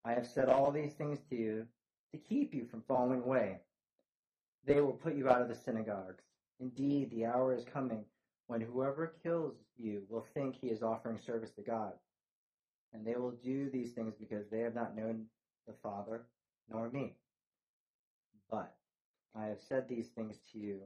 I 0.05 0.13
have 0.13 0.27
said 0.27 0.49
all 0.49 0.71
these 0.71 0.93
things 0.93 1.19
to 1.29 1.35
you 1.35 1.65
to 2.11 2.17
keep 2.17 2.53
you 2.53 2.65
from 2.65 2.83
falling 2.87 3.21
away. 3.21 3.59
They 4.65 4.81
will 4.81 4.93
put 4.93 5.15
you 5.15 5.29
out 5.29 5.41
of 5.41 5.47
the 5.47 5.55
synagogues. 5.55 6.23
Indeed, 6.59 7.11
the 7.11 7.25
hour 7.25 7.53
is 7.53 7.65
coming 7.65 8.05
when 8.47 8.61
whoever 8.61 9.15
kills 9.23 9.55
you 9.77 10.03
will 10.09 10.25
think 10.33 10.55
he 10.55 10.67
is 10.67 10.83
offering 10.83 11.17
service 11.17 11.51
to 11.51 11.61
God. 11.61 11.93
And 12.93 13.05
they 13.05 13.15
will 13.15 13.31
do 13.43 13.69
these 13.69 13.93
things 13.93 14.13
because 14.19 14.47
they 14.49 14.59
have 14.59 14.75
not 14.75 14.95
known 14.95 15.25
the 15.67 15.73
Father 15.81 16.27
nor 16.69 16.89
me. 16.89 17.15
But 18.51 18.75
I 19.35 19.45
have 19.45 19.61
said 19.67 19.89
these 19.89 20.09
things 20.09 20.37
to 20.51 20.59
you, 20.59 20.79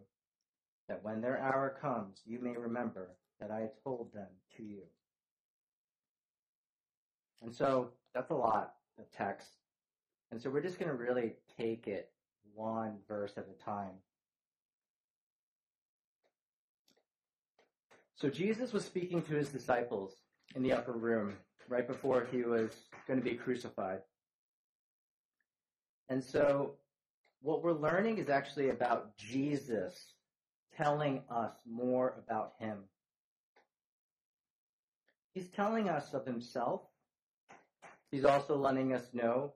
that 0.87 1.03
when 1.03 1.19
their 1.19 1.39
hour 1.39 1.77
comes, 1.81 2.21
you 2.25 2.39
may 2.39 2.55
remember 2.55 3.09
that 3.39 3.51
I 3.51 3.69
told 3.83 4.13
them 4.13 4.27
to 4.57 4.63
you. 4.63 4.81
And 7.41 7.53
so 7.53 7.91
that's 8.13 8.31
a 8.31 8.35
lot 8.35 8.73
of 8.97 9.05
text. 9.11 9.49
And 10.31 10.41
so 10.41 10.49
we're 10.49 10.61
just 10.61 10.79
going 10.79 10.89
to 10.89 10.97
really 10.97 11.33
take 11.57 11.87
it 11.87 12.09
one 12.53 12.97
verse 13.07 13.33
at 13.37 13.47
a 13.47 13.63
time. 13.63 13.93
So 18.15 18.29
Jesus 18.29 18.73
was 18.73 18.83
speaking 18.83 19.21
to 19.23 19.35
his 19.35 19.49
disciples 19.49 20.15
in 20.55 20.63
the 20.63 20.73
upper 20.73 20.93
room 20.93 21.35
right 21.69 21.87
before 21.87 22.27
he 22.31 22.41
was 22.41 22.71
going 23.07 23.19
to 23.19 23.23
be 23.23 23.35
crucified. 23.35 23.99
And 26.09 26.23
so 26.23 26.73
what 27.41 27.63
we're 27.63 27.73
learning 27.73 28.17
is 28.17 28.29
actually 28.29 28.69
about 28.69 29.15
Jesus 29.17 30.13
telling 30.75 31.21
us 31.29 31.51
more 31.69 32.15
about 32.17 32.53
him. 32.59 32.79
He's 35.37 35.49
telling 35.49 35.87
us 35.87 36.15
of 36.15 36.25
himself. 36.25 36.81
He's 38.09 38.25
also 38.25 38.57
letting 38.57 38.91
us 38.91 39.03
know 39.13 39.53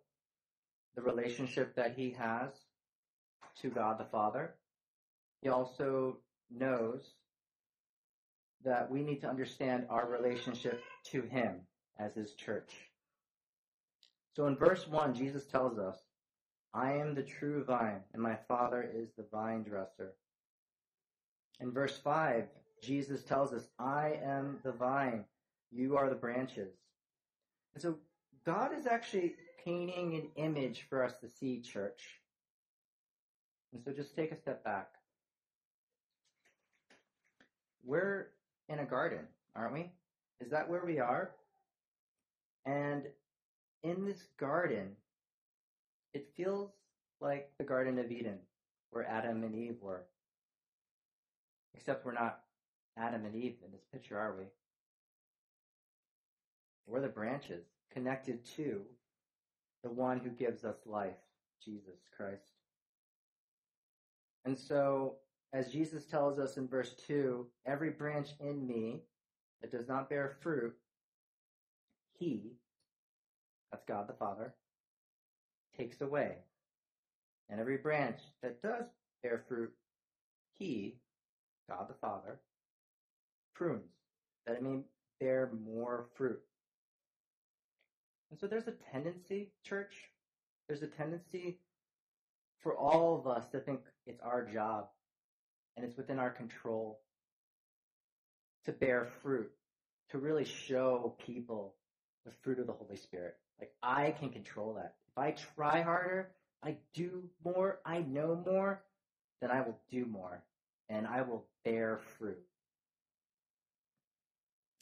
the 0.95 1.01
relationship 1.01 1.75
that 1.75 1.95
he 1.95 2.11
has 2.19 2.51
to 3.63 3.69
God 3.69 3.97
the 3.97 4.05
Father. 4.05 4.53
He 5.41 5.49
also 5.49 6.17
knows 6.51 7.01
that 8.63 8.91
we 8.91 9.01
need 9.01 9.21
to 9.21 9.27
understand 9.27 9.87
our 9.89 10.07
relationship 10.07 10.83
to 11.13 11.23
him 11.23 11.61
as 11.97 12.13
his 12.13 12.35
church. 12.35 12.71
So 14.35 14.45
in 14.45 14.57
verse 14.57 14.87
1, 14.87 15.15
Jesus 15.15 15.47
tells 15.47 15.79
us, 15.79 15.97
I 16.75 16.91
am 16.91 17.15
the 17.15 17.23
true 17.23 17.63
vine, 17.63 18.01
and 18.13 18.21
my 18.21 18.37
Father 18.47 18.87
is 18.95 19.09
the 19.17 19.25
vine 19.31 19.63
dresser. 19.63 20.13
In 21.59 21.71
verse 21.71 21.97
5, 22.03 22.43
Jesus 22.83 23.23
tells 23.23 23.51
us, 23.51 23.67
I 23.79 24.19
am 24.23 24.59
the 24.63 24.73
vine, 24.73 25.25
you 25.71 25.97
are 25.97 26.09
the 26.09 26.15
branches. 26.15 26.73
And 27.73 27.81
so 27.81 27.97
God 28.45 28.71
is 28.77 28.85
actually 28.85 29.35
painting 29.63 30.15
an 30.15 30.43
image 30.43 30.85
for 30.89 31.03
us 31.03 31.13
to 31.21 31.29
see, 31.29 31.61
church. 31.61 32.19
And 33.73 33.81
so 33.83 33.91
just 33.91 34.15
take 34.15 34.31
a 34.31 34.37
step 34.37 34.63
back. 34.63 34.89
We're 37.83 38.27
in 38.69 38.79
a 38.79 38.85
garden, 38.85 39.27
aren't 39.55 39.73
we? 39.73 39.91
Is 40.39 40.51
that 40.51 40.69
where 40.69 40.83
we 40.85 40.99
are? 40.99 41.31
And 42.65 43.03
in 43.83 44.05
this 44.05 44.21
garden, 44.39 44.91
it 46.13 46.29
feels 46.35 46.69
like 47.19 47.51
the 47.57 47.63
Garden 47.63 47.97
of 47.99 48.11
Eden, 48.11 48.39
where 48.91 49.07
Adam 49.07 49.43
and 49.43 49.55
Eve 49.55 49.77
were. 49.81 50.03
Except 51.73 52.05
we're 52.05 52.13
not 52.13 52.41
Adam 52.97 53.25
and 53.25 53.35
Eve 53.35 53.55
in 53.65 53.71
this 53.71 53.85
picture, 53.91 54.17
are 54.17 54.35
we? 54.37 54.45
We're 56.87 57.01
the 57.01 57.07
branches 57.07 57.65
connected 57.93 58.45
to 58.57 58.81
the 59.83 59.89
one 59.89 60.19
who 60.19 60.29
gives 60.29 60.63
us 60.63 60.77
life, 60.85 61.17
Jesus 61.63 61.99
Christ. 62.15 62.43
And 64.45 64.57
so, 64.57 65.15
as 65.53 65.71
Jesus 65.71 66.05
tells 66.05 66.39
us 66.39 66.57
in 66.57 66.67
verse 66.67 66.93
2, 67.07 67.45
every 67.65 67.89
branch 67.89 68.29
in 68.39 68.65
me 68.65 69.01
that 69.61 69.71
does 69.71 69.87
not 69.87 70.09
bear 70.09 70.37
fruit, 70.41 70.73
he, 72.17 72.53
that's 73.71 73.85
God 73.85 74.07
the 74.07 74.13
Father, 74.13 74.53
takes 75.77 76.01
away. 76.01 76.37
And 77.49 77.59
every 77.59 77.77
branch 77.77 78.19
that 78.41 78.61
does 78.61 78.85
bear 79.21 79.43
fruit, 79.47 79.71
he, 80.57 80.95
God 81.69 81.87
the 81.89 81.95
Father, 81.95 82.39
prunes, 83.53 83.91
that 84.45 84.55
it 84.55 84.63
may 84.63 84.79
bear 85.19 85.51
more 85.65 86.05
fruit. 86.15 86.39
And 88.31 88.39
so 88.39 88.47
there's 88.47 88.67
a 88.67 88.73
tendency, 88.91 89.51
church, 89.63 89.93
there's 90.67 90.81
a 90.81 90.87
tendency 90.87 91.59
for 92.63 92.75
all 92.75 93.19
of 93.19 93.27
us 93.27 93.47
to 93.49 93.59
think 93.59 93.81
it's 94.07 94.21
our 94.21 94.45
job 94.45 94.87
and 95.75 95.85
it's 95.85 95.97
within 95.97 96.17
our 96.17 96.29
control 96.29 97.01
to 98.65 98.71
bear 98.71 99.09
fruit, 99.21 99.51
to 100.11 100.17
really 100.17 100.45
show 100.45 101.15
people 101.25 101.75
the 102.25 102.31
fruit 102.41 102.59
of 102.59 102.67
the 102.67 102.73
Holy 102.73 102.95
Spirit. 102.95 103.35
Like 103.59 103.73
I 103.83 104.11
can 104.11 104.29
control 104.29 104.75
that. 104.75 104.95
If 105.09 105.17
I 105.17 105.31
try 105.55 105.81
harder, 105.81 106.31
I 106.63 106.77
do 106.93 107.23
more, 107.43 107.79
I 107.85 107.99
know 107.99 108.41
more, 108.45 108.81
then 109.41 109.51
I 109.51 109.61
will 109.61 109.77
do 109.89 110.05
more 110.05 110.41
and 110.87 111.05
I 111.05 111.23
will 111.23 111.45
bear 111.65 111.99
fruit. 112.17 112.39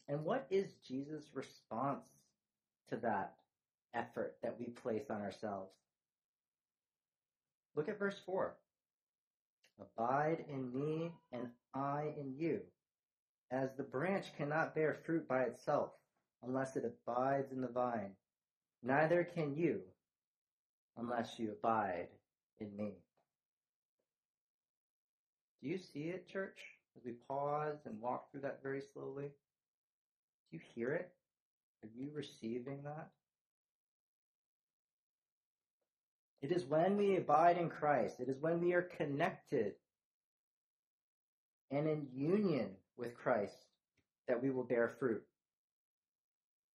And 0.08 0.24
what 0.24 0.46
is 0.52 0.68
Jesus' 0.88 1.26
response 1.34 2.06
to 2.90 2.98
that 2.98 3.34
effort 3.94 4.36
that 4.44 4.58
we 4.60 4.68
place 4.68 5.10
on 5.10 5.22
ourselves? 5.22 5.72
Look 7.76 7.90
at 7.90 8.00
verse 8.00 8.20
4. 8.26 8.56
Abide 9.80 10.44
in 10.50 10.74
me 10.74 11.12
and 11.32 11.48
I 11.74 12.14
in 12.20 12.34
you. 12.38 12.60
As 13.52 13.70
the 13.78 13.84
branch 13.84 14.26
cannot 14.38 14.76
bear 14.76 15.00
fruit 15.06 15.28
by 15.28 15.44
itself 15.44 15.92
unless 16.44 16.76
it 16.76 16.86
abides 16.86 17.52
in 17.52 17.62
the 17.62 17.68
vine, 17.68 18.12
neither 18.84 19.24
can 19.24 19.56
you 19.56 19.82
unless 20.98 21.40
you 21.40 21.52
abide 21.52 22.10
in 22.60 22.76
me. 22.76 22.94
Do 25.62 25.70
you 25.70 25.78
see 25.78 26.10
it, 26.10 26.28
church? 26.28 26.58
As 26.98 27.04
we 27.06 27.14
pause 27.28 27.78
and 27.86 28.00
walk 28.02 28.32
through 28.32 28.42
that 28.42 28.62
very 28.64 28.82
slowly? 28.94 29.32
Do 30.52 30.58
you 30.58 30.60
hear 30.74 30.92
it? 30.94 31.12
Are 31.84 31.90
you 31.96 32.10
receiving 32.14 32.84
that? 32.84 33.10
It 36.42 36.52
is 36.52 36.66
when 36.66 36.96
we 36.96 37.18
abide 37.18 37.58
in 37.58 37.70
Christ, 37.70 38.20
it 38.20 38.30
is 38.30 38.40
when 38.40 38.62
we 38.62 38.74
are 38.74 38.82
connected 38.82 39.74
and 41.72 41.88
in 41.88 42.08
union 42.14 42.70
with 42.98 43.16
Christ 43.16 43.66
that 44.28 44.42
we 44.42 44.50
will 44.50 44.64
bear 44.64 44.88
fruit. 44.88 45.24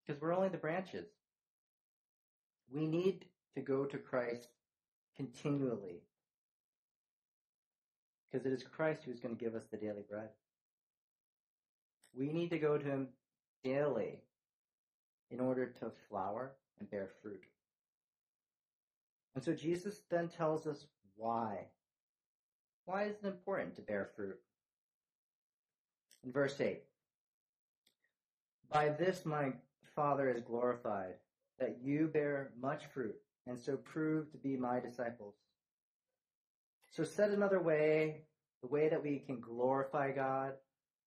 Because 0.07 0.21
we're 0.21 0.35
only 0.35 0.49
the 0.49 0.59
branches. 0.59 1.07
We 2.73 2.87
need 2.87 3.25
to 3.55 3.63
go 3.63 3.85
to 3.85 3.97
Christ 3.97 4.49
continually. 5.17 6.03
Because 8.31 8.47
it 8.47 8.53
is 8.53 8.65
Christ 8.65 9.03
who's 9.05 9.21
going 9.21 9.37
to 9.37 9.43
give 9.45 9.55
us 9.55 9.65
the 9.71 9.77
daily 9.77 10.03
bread. 10.09 10.29
We 12.17 12.33
need 12.33 12.51
to 12.51 12.59
go 12.59 12.77
to 12.77 12.85
Him 12.85 13.09
daily 13.63 14.21
in 15.31 15.41
order 15.41 15.67
to 15.81 15.91
flower 16.09 16.53
and 16.79 16.91
bear 16.91 17.09
fruit. 17.23 17.43
And 19.35 19.43
so 19.43 19.53
Jesus 19.53 20.01
then 20.11 20.29
tells 20.29 20.67
us 20.67 20.87
why. 21.17 21.67
Why 22.85 23.05
is 23.05 23.17
it 23.23 23.27
important 23.27 23.75
to 23.77 23.83
bear 23.83 24.11
fruit? 24.17 24.39
In 26.25 26.33
verse 26.33 26.61
8, 26.61 26.83
by 28.71 28.89
this 28.89 29.27
my 29.27 29.53
Father 29.95 30.31
is 30.31 30.41
glorified, 30.41 31.15
that 31.59 31.79
you 31.83 32.09
bear 32.09 32.51
much 32.61 32.87
fruit, 32.87 33.17
and 33.47 33.59
so 33.59 33.77
prove 33.77 34.31
to 34.33 34.39
be 34.39 34.57
my 34.57 34.81
disciples. 34.81 35.35
So 36.91 37.05
said 37.05 37.31
another 37.31 37.61
way, 37.61 38.23
the 38.63 38.69
way 38.69 38.89
that 38.89 39.03
we 39.03 39.19
can 39.19 39.41
glorify 39.41 40.13
God, 40.13 40.53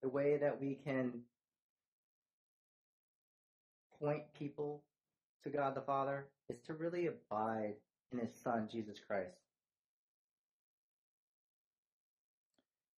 the 0.03 0.09
way 0.09 0.37
that 0.37 0.61
we 0.61 0.75
can 0.75 1.21
point 3.99 4.21
people 4.37 4.83
to 5.43 5.49
God 5.49 5.73
the 5.73 5.81
Father 5.81 6.27
is 6.49 6.59
to 6.67 6.73
really 6.73 7.07
abide 7.07 7.73
in 8.11 8.19
his 8.19 8.33
son, 8.43 8.67
Jesus 8.71 8.97
Christ. 9.05 9.37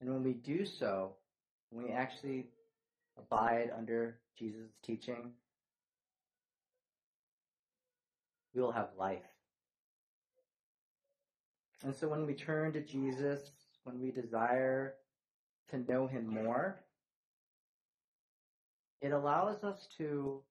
And 0.01 0.09
when 0.09 0.23
we 0.23 0.33
do 0.33 0.65
so, 0.65 1.13
when 1.71 1.85
we 1.85 1.91
actually 1.91 2.47
abide 3.17 3.71
under 3.77 4.19
Jesus' 4.37 4.71
teaching, 4.83 5.31
we 8.53 8.61
will 8.61 8.71
have 8.71 8.89
life. 8.97 9.19
And 11.83 11.95
so 11.95 12.07
when 12.07 12.25
we 12.25 12.33
turn 12.33 12.73
to 12.73 12.81
Jesus, 12.81 13.51
when 13.83 13.99
we 13.99 14.11
desire 14.11 14.95
to 15.69 15.91
know 15.91 16.07
him 16.07 16.27
more, 16.27 16.79
it 19.01 19.11
allows 19.11 19.63
us 19.63 19.87
to 19.97 20.41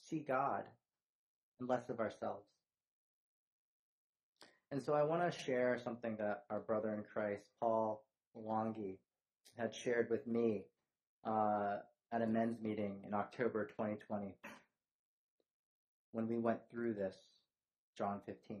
see 0.00 0.18
God 0.18 0.64
and 1.58 1.68
less 1.68 1.88
of 1.88 2.00
ourselves. 2.00 2.46
And 4.70 4.82
so 4.82 4.92
I 4.92 5.02
want 5.02 5.30
to 5.30 5.38
share 5.38 5.78
something 5.82 6.16
that 6.18 6.44
our 6.50 6.60
brother 6.60 6.92
in 6.92 7.02
Christ, 7.02 7.44
Paul 7.60 8.04
Longi, 8.36 8.98
had 9.56 9.74
shared 9.74 10.10
with 10.10 10.26
me 10.26 10.64
uh, 11.24 11.78
at 12.12 12.22
a 12.22 12.26
men's 12.26 12.60
meeting 12.60 12.96
in 13.06 13.14
October 13.14 13.64
2020 13.64 14.34
when 16.12 16.28
we 16.28 16.38
went 16.38 16.60
through 16.70 16.94
this, 16.94 17.16
John 17.96 18.20
15. 18.26 18.58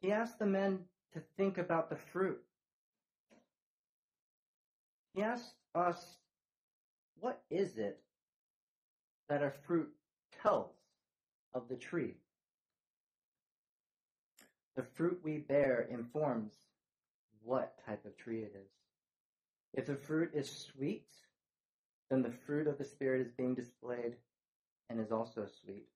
He 0.00 0.12
asked 0.12 0.38
the 0.38 0.46
men 0.46 0.80
to 1.12 1.20
think 1.36 1.58
about 1.58 1.90
the 1.90 1.96
fruit. 1.96 2.40
He 5.14 5.22
asked 5.22 5.54
us, 5.74 6.16
what 7.20 7.40
is 7.50 7.78
it 7.78 8.00
that 9.28 9.42
a 9.42 9.52
fruit 9.66 9.88
tells 10.42 10.72
of 11.56 11.68
the 11.68 11.76
tree? 11.76 12.14
The 14.76 14.82
fruit 14.82 15.20
we 15.24 15.38
bear 15.38 15.88
informs 15.90 16.52
what 17.42 17.80
type 17.86 18.04
of 18.04 18.16
tree 18.16 18.40
it 18.40 18.54
is. 18.54 18.70
If 19.72 19.86
the 19.86 19.96
fruit 19.96 20.30
is 20.34 20.50
sweet, 20.50 21.08
then 22.10 22.22
the 22.22 22.34
fruit 22.46 22.66
of 22.66 22.76
the 22.78 22.84
Spirit 22.84 23.26
is 23.26 23.32
being 23.32 23.54
displayed 23.54 24.16
and 24.90 25.00
is 25.00 25.10
also 25.10 25.46
sweet. 25.64 25.86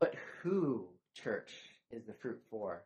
But 0.00 0.14
who, 0.42 0.86
church, 1.14 1.50
is 1.90 2.04
the 2.04 2.14
fruit 2.14 2.40
for? 2.50 2.82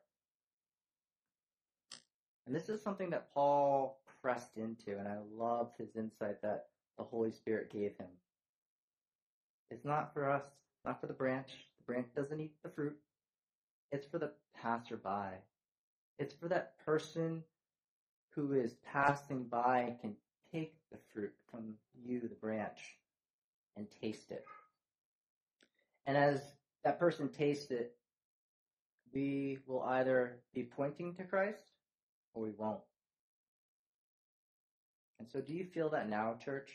And 2.47 2.55
this 2.55 2.69
is 2.69 2.83
something 2.83 3.11
that 3.11 3.33
Paul 3.35 4.01
pressed 4.21 4.57
into, 4.57 4.99
and 4.99 5.07
I 5.07 5.19
loved 5.37 5.77
his 5.79 5.97
insight 5.97 6.43
that 6.43 6.67
the 6.97 7.05
Holy 7.05 7.31
Spirit 7.31 7.73
gave 7.73 7.97
him. 7.99 8.09
It's 9.71 9.85
not 9.85 10.13
for 10.15 10.31
us, 10.31 10.45
not 10.85 11.01
for 11.01 11.07
the 11.07 11.13
branch. 11.13 11.49
The 11.79 11.93
branch 11.93 12.09
doesn't 12.17 12.41
eat 12.41 12.55
the 12.63 12.71
fruit. 12.71 12.97
It's 13.93 14.07
for 14.07 14.19
the 14.19 14.33
passerby. 14.61 15.37
It's 16.19 16.35
for 16.35 16.49
that 16.49 16.79
person 16.85 17.43
who 18.31 18.53
is 18.53 18.75
passing 18.85 19.45
by 19.45 19.81
and 19.81 20.01
can 20.01 20.15
take 20.53 20.75
the 20.91 20.99
fruit 21.13 21.33
from 21.51 21.75
you, 22.05 22.21
the 22.21 22.35
branch, 22.35 22.97
and 23.77 23.87
taste 24.03 24.31
it. 24.31 24.45
And 26.07 26.17
as 26.17 26.41
that 26.85 26.99
person 26.99 27.29
tastes 27.29 27.71
it, 27.71 27.95
we 29.13 29.59
will 29.67 29.83
either 29.83 30.37
be 30.55 30.63
pointing 30.63 31.15
to 31.15 31.25
Christ 31.25 31.63
or 32.35 32.43
we 32.43 32.51
won't. 32.51 32.81
And 35.19 35.29
so 35.29 35.41
do 35.41 35.53
you 35.53 35.65
feel 35.65 35.89
that 35.91 36.09
now, 36.09 36.37
church? 36.43 36.71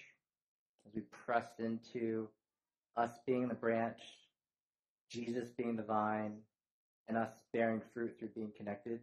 As 0.85 0.93
we 0.93 1.01
press 1.01 1.47
into 1.59 2.27
us 2.95 3.11
being 3.25 3.47
the 3.47 3.55
branch, 3.55 3.99
Jesus 5.09 5.49
being 5.57 5.75
the 5.75 5.83
vine, 5.83 6.37
and 7.07 7.17
us 7.17 7.31
bearing 7.51 7.81
fruit 7.93 8.15
through 8.17 8.29
being 8.35 8.51
connected 8.55 8.99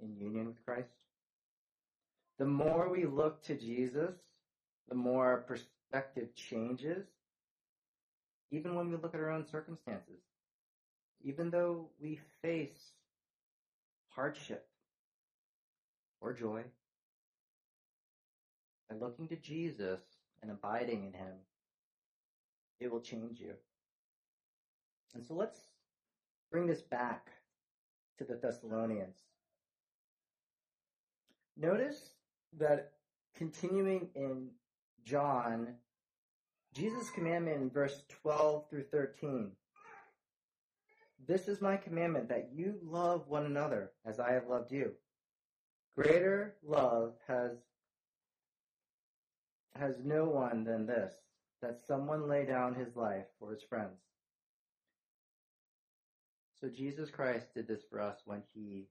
in 0.00 0.16
union 0.16 0.46
with 0.46 0.64
Christ? 0.64 0.88
The 2.38 2.46
more 2.46 2.88
we 2.90 3.06
look 3.06 3.42
to 3.44 3.56
Jesus, 3.56 4.14
the 4.88 4.94
more 4.94 5.26
our 5.26 5.38
perspective 5.38 6.34
changes, 6.34 7.06
even 8.50 8.74
when 8.74 8.90
we 8.90 8.96
look 8.96 9.14
at 9.14 9.20
our 9.20 9.30
own 9.30 9.46
circumstances. 9.46 10.20
Even 11.22 11.50
though 11.50 11.88
we 12.00 12.20
face 12.42 12.92
hardship 14.10 14.66
or 16.20 16.32
joy, 16.32 16.62
by 18.88 18.96
looking 18.96 19.26
to 19.28 19.36
Jesus 19.36 20.00
and 20.42 20.50
abiding 20.50 21.06
in 21.06 21.12
Him, 21.12 21.34
it 22.80 22.90
will 22.90 23.00
change 23.00 23.40
you. 23.40 23.54
And 25.14 25.24
so 25.24 25.34
let's 25.34 25.58
bring 26.50 26.66
this 26.66 26.82
back 26.82 27.28
to 28.18 28.24
the 28.24 28.34
Thessalonians. 28.34 29.16
Notice 31.56 32.10
that 32.58 32.92
continuing 33.34 34.08
in 34.14 34.48
John, 35.04 35.74
Jesus' 36.74 37.10
commandment 37.10 37.62
in 37.62 37.70
verse 37.70 38.02
12 38.22 38.68
through 38.68 38.84
13. 38.84 39.52
This 41.26 41.48
is 41.48 41.62
my 41.62 41.76
commandment 41.76 42.28
that 42.28 42.50
you 42.54 42.74
love 42.84 43.28
one 43.28 43.46
another 43.46 43.92
as 44.04 44.20
I 44.20 44.32
have 44.32 44.48
loved 44.48 44.70
you. 44.70 44.92
Greater 45.96 46.56
love 46.62 47.14
has 47.26 47.52
has 49.74 49.96
no 50.04 50.24
one 50.24 50.64
than 50.64 50.86
this, 50.86 51.14
that 51.62 51.80
someone 51.86 52.28
lay 52.28 52.44
down 52.46 52.74
his 52.74 52.96
life 52.96 53.26
for 53.38 53.50
his 53.52 53.62
friends. 53.62 54.00
So 56.60 56.68
Jesus 56.68 57.10
Christ 57.10 57.54
did 57.54 57.68
this 57.68 57.82
for 57.90 58.00
us 58.00 58.16
when 58.24 58.42
he 58.54 58.88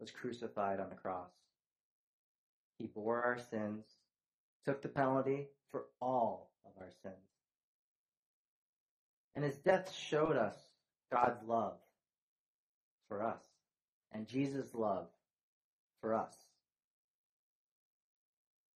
was 0.00 0.10
crucified 0.10 0.80
on 0.80 0.90
the 0.90 0.96
cross. 0.96 1.30
He 2.78 2.86
bore 2.86 3.22
our 3.22 3.38
sins, 3.50 3.84
took 4.64 4.82
the 4.82 4.88
penalty 4.88 5.46
for 5.70 5.84
all 6.00 6.50
of 6.64 6.72
our 6.80 6.90
sins. 7.02 7.14
And 9.34 9.44
his 9.44 9.56
death 9.58 9.92
showed 9.92 10.36
us 10.36 10.56
God's 11.12 11.42
love 11.46 11.78
for 13.08 13.22
us 13.22 13.42
and 14.12 14.26
Jesus' 14.26 14.74
love 14.74 15.06
for 16.00 16.14
us. 16.14 16.34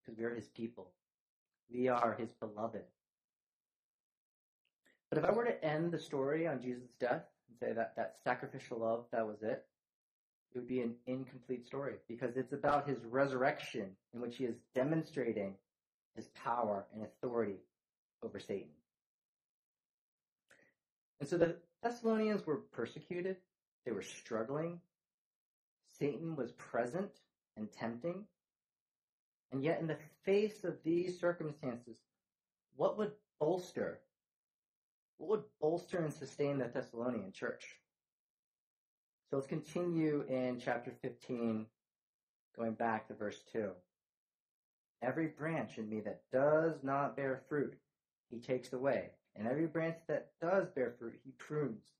because 0.06 0.18
we 0.18 0.24
are 0.24 0.34
his 0.34 0.48
people. 0.48 0.92
We 1.72 1.88
are 1.88 2.16
his 2.18 2.30
beloved. 2.40 2.84
But 5.10 5.18
if 5.18 5.24
I 5.24 5.32
were 5.32 5.44
to 5.44 5.64
end 5.64 5.92
the 5.92 5.98
story 5.98 6.46
on 6.46 6.60
Jesus' 6.60 6.90
death 6.98 7.24
and 7.48 7.58
say 7.58 7.72
that 7.72 7.94
that 7.96 8.16
sacrificial 8.24 8.80
love, 8.80 9.04
that 9.12 9.26
was 9.26 9.42
it, 9.42 9.64
it 10.54 10.58
would 10.58 10.68
be 10.68 10.80
an 10.80 10.94
incomplete 11.06 11.66
story 11.66 11.94
because 12.08 12.36
it's 12.36 12.52
about 12.52 12.88
his 12.88 12.98
resurrection 13.04 13.90
in 14.14 14.20
which 14.20 14.36
he 14.36 14.44
is 14.44 14.56
demonstrating 14.74 15.54
his 16.14 16.28
power 16.42 16.86
and 16.92 17.02
authority 17.02 17.58
over 18.22 18.40
Satan. 18.40 18.70
And 21.20 21.28
so 21.28 21.36
the 21.36 21.56
Thessalonians 21.82 22.46
were 22.46 22.62
persecuted, 22.72 23.36
they 23.84 23.92
were 23.92 24.02
struggling, 24.02 24.80
Satan 25.98 26.36
was 26.36 26.52
present 26.52 27.10
and 27.56 27.72
tempting. 27.72 28.24
And 29.52 29.62
yet, 29.62 29.80
in 29.80 29.86
the 29.86 29.98
face 30.24 30.64
of 30.64 30.82
these 30.84 31.20
circumstances, 31.20 31.98
what 32.74 32.98
would 32.98 33.12
bolster, 33.40 34.00
what 35.18 35.30
would 35.30 35.44
bolster 35.60 35.98
and 35.98 36.12
sustain 36.12 36.58
the 36.58 36.66
Thessalonian 36.66 37.32
church? 37.32 37.64
So 39.30 39.36
let's 39.36 39.48
continue 39.48 40.24
in 40.28 40.60
chapter 40.62 40.92
15, 41.02 41.66
going 42.56 42.72
back 42.74 43.08
to 43.08 43.14
verse 43.14 43.40
2. 43.52 43.70
Every 45.02 45.26
branch 45.26 45.78
in 45.78 45.88
me 45.88 46.00
that 46.00 46.22
does 46.32 46.82
not 46.82 47.16
bear 47.16 47.42
fruit, 47.48 47.74
he 48.30 48.38
takes 48.38 48.72
away. 48.72 49.10
And 49.34 49.46
every 49.46 49.66
branch 49.66 49.96
that 50.08 50.30
does 50.40 50.68
bear 50.70 50.94
fruit, 50.98 51.20
he 51.24 51.32
prunes, 51.32 51.92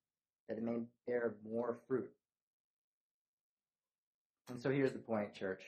that 0.49 0.57
it 0.57 0.63
may 0.65 0.79
bear 1.07 1.35
more 1.45 1.79
fruit. 1.87 2.11
And 4.49 4.61
so 4.61 4.71
here's 4.71 4.93
the 4.93 4.99
point, 4.99 5.35
church. 5.35 5.63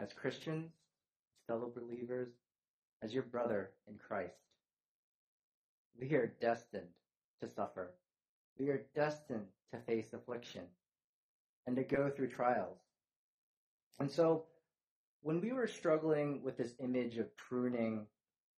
As 0.00 0.12
Christians, 0.12 0.70
as 0.70 1.46
fellow 1.46 1.70
believers, 1.74 2.28
as 3.02 3.14
your 3.14 3.22
brother 3.22 3.70
in 3.86 3.94
Christ, 3.96 4.34
we 6.00 6.12
are 6.14 6.34
destined 6.40 6.88
to 7.40 7.48
suffer. 7.48 7.94
We 8.58 8.68
are 8.70 8.86
destined 8.94 9.46
to 9.72 9.80
face 9.80 10.12
affliction 10.12 10.64
and 11.66 11.76
to 11.76 11.82
go 11.82 12.10
through 12.10 12.28
trials. 12.28 12.78
And 13.98 14.10
so 14.10 14.44
when 15.22 15.40
we 15.40 15.52
were 15.52 15.66
struggling 15.66 16.42
with 16.42 16.56
this 16.56 16.74
image 16.82 17.18
of 17.18 17.34
pruning, 17.36 18.06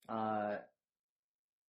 uh, 0.08 0.56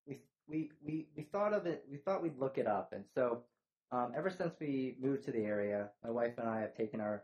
we, 0.08 0.20
we, 0.48 0.72
we, 0.84 1.08
we 1.16 1.24
thought 1.24 1.54
of 1.54 1.66
it, 1.66 1.86
we 1.92 1.98
thought 1.98 2.24
we'd 2.24 2.40
look 2.40 2.58
it 2.58 2.68
up. 2.68 2.94
And 2.94 3.04
so, 3.14 3.44
um, 3.92 4.14
ever 4.18 4.30
since 4.30 4.54
we 4.60 4.96
moved 5.02 5.24
to 5.26 5.32
the 5.32 5.44
area, 5.44 5.90
my 6.04 6.10
wife 6.10 6.34
and 6.38 6.50
I 6.50 6.60
have 6.62 6.76
taken 6.76 7.00
our, 7.00 7.24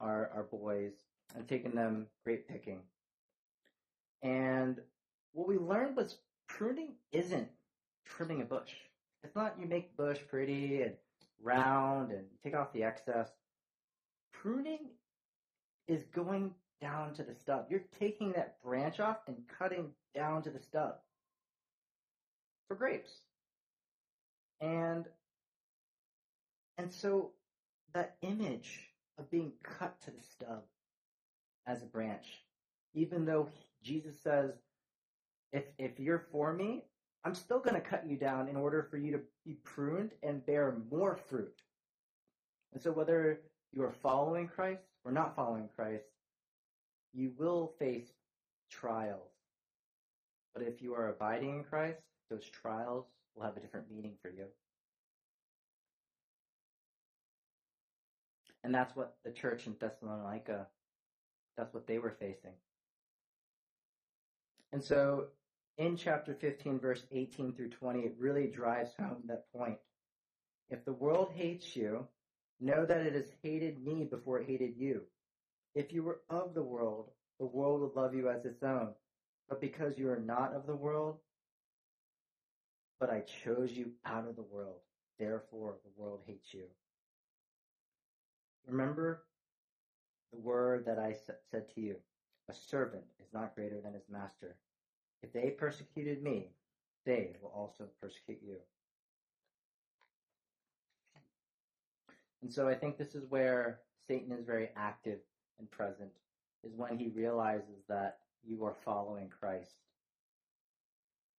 our, 0.00 0.30
our 0.34 0.42
boys 0.50 0.92
and 1.34 1.48
taken 1.48 1.74
them 1.74 2.06
grape 2.24 2.48
picking. 2.48 2.80
And 4.22 4.78
what 5.32 5.48
we 5.48 5.58
learned 5.58 5.96
was 5.96 6.16
pruning 6.48 6.94
isn't 7.12 7.48
trimming 8.06 8.40
a 8.40 8.44
bush. 8.44 8.72
It's 9.22 9.34
not 9.34 9.56
you 9.60 9.66
make 9.66 9.96
bush 9.96 10.18
pretty 10.28 10.82
and 10.82 10.94
round 11.42 12.10
and 12.10 12.24
take 12.42 12.54
off 12.54 12.72
the 12.72 12.84
excess. 12.84 13.30
Pruning 14.32 14.90
is 15.88 16.04
going 16.14 16.54
down 16.80 17.14
to 17.14 17.22
the 17.22 17.34
stub. 17.34 17.66
You're 17.70 17.84
taking 17.98 18.32
that 18.32 18.62
branch 18.62 19.00
off 19.00 19.18
and 19.26 19.36
cutting 19.58 19.90
down 20.14 20.42
to 20.42 20.50
the 20.50 20.60
stub 20.60 20.96
for 22.68 22.74
grapes. 22.74 23.10
And 24.60 25.06
and 26.76 26.92
so 26.92 27.30
that 27.92 28.16
image 28.22 28.90
of 29.18 29.30
being 29.30 29.52
cut 29.62 30.00
to 30.02 30.10
the 30.10 30.22
stub 30.22 30.62
as 31.66 31.82
a 31.82 31.86
branch, 31.86 32.42
even 32.94 33.24
though 33.24 33.48
Jesus 33.82 34.20
says, 34.22 34.52
if 35.52 35.64
if 35.78 35.98
you're 35.98 36.26
for 36.32 36.52
me, 36.52 36.84
I'm 37.24 37.34
still 37.34 37.60
going 37.60 37.74
to 37.74 37.80
cut 37.80 38.06
you 38.06 38.16
down 38.16 38.48
in 38.48 38.56
order 38.56 38.86
for 38.90 38.98
you 38.98 39.12
to 39.12 39.20
be 39.46 39.54
pruned 39.64 40.12
and 40.22 40.44
bear 40.44 40.76
more 40.90 41.16
fruit. 41.16 41.62
And 42.72 42.82
so 42.82 42.92
whether 42.92 43.40
you 43.72 43.82
are 43.82 43.92
following 44.02 44.48
Christ 44.48 44.82
or 45.04 45.12
not 45.12 45.36
following 45.36 45.68
Christ, 45.74 46.04
you 47.12 47.32
will 47.38 47.72
face 47.78 48.12
trials. 48.70 49.30
But 50.54 50.64
if 50.64 50.82
you 50.82 50.94
are 50.94 51.08
abiding 51.08 51.58
in 51.58 51.64
Christ, 51.64 52.00
those 52.30 52.48
trials 52.48 53.06
will 53.34 53.44
have 53.44 53.56
a 53.56 53.60
different 53.60 53.90
meaning 53.90 54.14
for 54.20 54.28
you. 54.28 54.46
And 58.62 58.74
that's 58.74 58.96
what 58.96 59.16
the 59.24 59.30
church 59.30 59.66
in 59.66 59.76
Thessalonica, 59.78 60.66
that's 61.56 61.72
what 61.72 61.86
they 61.86 61.98
were 61.98 62.16
facing. 62.18 62.52
And 64.72 64.82
so 64.82 65.26
in 65.78 65.96
chapter 65.96 66.34
15, 66.34 66.78
verse 66.78 67.02
18 67.12 67.52
through 67.52 67.70
20, 67.70 68.00
it 68.00 68.16
really 68.18 68.46
drives 68.46 68.90
home 68.98 69.22
that 69.26 69.50
point. 69.52 69.78
If 70.70 70.84
the 70.84 70.92
world 70.92 71.30
hates 71.34 71.76
you, 71.76 72.06
know 72.60 72.84
that 72.86 73.06
it 73.06 73.14
has 73.14 73.30
hated 73.42 73.84
me 73.84 74.04
before 74.04 74.40
it 74.40 74.48
hated 74.48 74.76
you. 74.76 75.02
If 75.74 75.92
you 75.92 76.02
were 76.02 76.20
of 76.30 76.54
the 76.54 76.62
world, 76.62 77.10
the 77.38 77.46
world 77.46 77.80
would 77.80 78.00
love 78.00 78.14
you 78.14 78.28
as 78.28 78.44
its 78.44 78.62
own. 78.62 78.90
But 79.48 79.60
because 79.60 79.98
you 79.98 80.08
are 80.10 80.20
not 80.20 80.54
of 80.54 80.66
the 80.66 80.76
world, 80.76 81.18
but 83.00 83.10
I 83.10 83.22
chose 83.44 83.72
you 83.72 83.90
out 84.06 84.26
of 84.28 84.36
the 84.36 84.42
world, 84.42 84.78
therefore 85.18 85.74
the 85.84 86.02
world 86.02 86.20
hates 86.26 86.54
you. 86.54 86.64
Remember 88.66 89.24
the 90.34 90.40
word 90.40 90.84
that 90.86 90.98
I 90.98 91.14
said 91.50 91.68
to 91.74 91.80
you. 91.80 91.96
A 92.50 92.54
servant 92.54 93.04
is 93.20 93.32
not 93.32 93.54
greater 93.54 93.80
than 93.80 93.94
his 93.94 94.08
master. 94.10 94.56
If 95.22 95.32
they 95.32 95.50
persecuted 95.50 96.22
me, 96.22 96.50
they 97.06 97.36
will 97.40 97.50
also 97.50 97.84
persecute 98.00 98.40
you. 98.46 98.56
And 102.42 102.52
so 102.52 102.68
I 102.68 102.74
think 102.74 102.98
this 102.98 103.14
is 103.14 103.24
where 103.30 103.80
Satan 104.06 104.32
is 104.32 104.44
very 104.44 104.68
active 104.76 105.20
and 105.58 105.70
present, 105.70 106.10
is 106.62 106.74
when 106.76 106.98
he 106.98 107.08
realizes 107.08 107.84
that 107.88 108.18
you 108.46 108.64
are 108.64 108.76
following 108.84 109.30
Christ. 109.30 109.76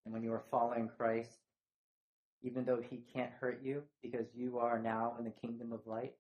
And 0.04 0.14
when 0.14 0.24
you 0.24 0.34
are 0.34 0.44
following 0.50 0.90
Christ, 0.98 1.38
even 2.42 2.66
though 2.66 2.82
he 2.82 3.04
can't 3.14 3.32
hurt 3.40 3.62
you 3.64 3.84
because 4.02 4.26
you 4.36 4.58
are 4.58 4.80
now 4.80 5.14
in 5.20 5.26
the 5.26 5.32
kingdom 5.32 5.72
of 5.72 5.86
light, 5.86 6.14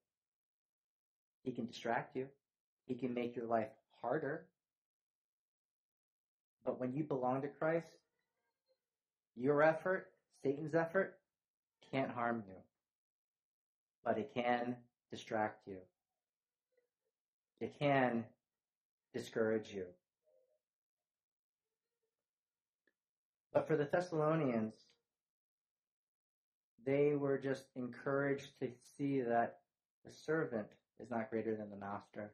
he 1.43 1.51
can 1.51 1.65
distract 1.65 2.15
you. 2.15 2.27
He 2.85 2.95
can 2.95 3.13
make 3.13 3.35
your 3.35 3.45
life 3.45 3.69
harder 4.01 4.45
but 6.65 6.79
when 6.79 6.93
you 6.93 7.03
belong 7.03 7.43
to 7.43 7.47
Christ, 7.47 7.87
your 9.35 9.61
effort, 9.61 10.07
Satan's 10.41 10.73
effort, 10.73 11.17
can't 11.91 12.09
harm 12.09 12.43
you. 12.47 12.55
But 14.03 14.17
it 14.17 14.31
can 14.33 14.75
distract 15.11 15.67
you. 15.67 15.77
It 17.61 17.77
can 17.77 18.25
discourage 19.13 19.71
you. 19.73 19.85
But 23.53 23.67
for 23.67 23.77
the 23.77 23.85
Thessalonians, 23.85 24.73
they 26.85 27.13
were 27.13 27.37
just 27.37 27.65
encouraged 27.75 28.59
to 28.59 28.69
see 28.97 29.21
that 29.21 29.59
the 30.03 30.11
servant 30.11 30.67
is 30.99 31.09
not 31.09 31.29
greater 31.29 31.55
than 31.55 31.69
the 31.69 31.77
master. 31.77 32.31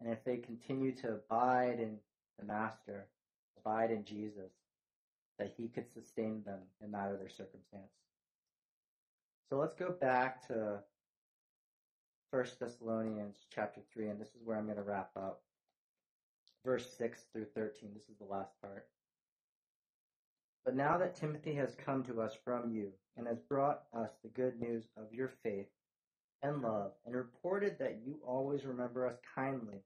And 0.00 0.12
if 0.12 0.24
they 0.24 0.36
continue 0.36 0.92
to 0.96 1.14
abide 1.14 1.80
in 1.80 1.98
the 2.38 2.44
Master, 2.44 3.06
abide 3.58 3.90
in 3.90 4.04
Jesus, 4.04 4.50
that 5.38 5.54
he 5.56 5.68
could 5.68 5.86
sustain 5.92 6.42
them 6.44 6.60
in 6.82 6.92
that 6.92 7.08
other 7.08 7.28
circumstance. 7.28 7.92
So 9.48 9.58
let's 9.58 9.74
go 9.74 9.90
back 9.90 10.46
to 10.48 10.80
1 12.30 12.44
Thessalonians 12.58 13.36
chapter 13.54 13.80
3, 13.92 14.08
and 14.08 14.20
this 14.20 14.28
is 14.28 14.42
where 14.44 14.56
I'm 14.56 14.64
going 14.64 14.76
to 14.76 14.82
wrap 14.82 15.10
up. 15.16 15.42
Verse 16.64 16.92
6 16.96 17.26
through 17.32 17.46
13. 17.54 17.90
This 17.94 18.08
is 18.08 18.18
the 18.18 18.32
last 18.32 18.52
part. 18.62 18.86
But 20.64 20.74
now 20.74 20.96
that 20.98 21.14
Timothy 21.14 21.54
has 21.54 21.76
come 21.84 22.02
to 22.04 22.22
us 22.22 22.36
from 22.42 22.70
you 22.70 22.88
and 23.16 23.26
has 23.26 23.38
brought 23.38 23.82
us 23.92 24.10
the 24.22 24.30
good 24.30 24.58
news 24.60 24.84
of 24.96 25.12
your 25.12 25.30
faith 25.42 25.66
and 26.42 26.62
love 26.62 26.92
and 27.04 27.14
reported 27.14 27.78
that 27.78 27.93
always 28.54 28.66
remember 28.66 29.04
us 29.04 29.16
kindly 29.34 29.82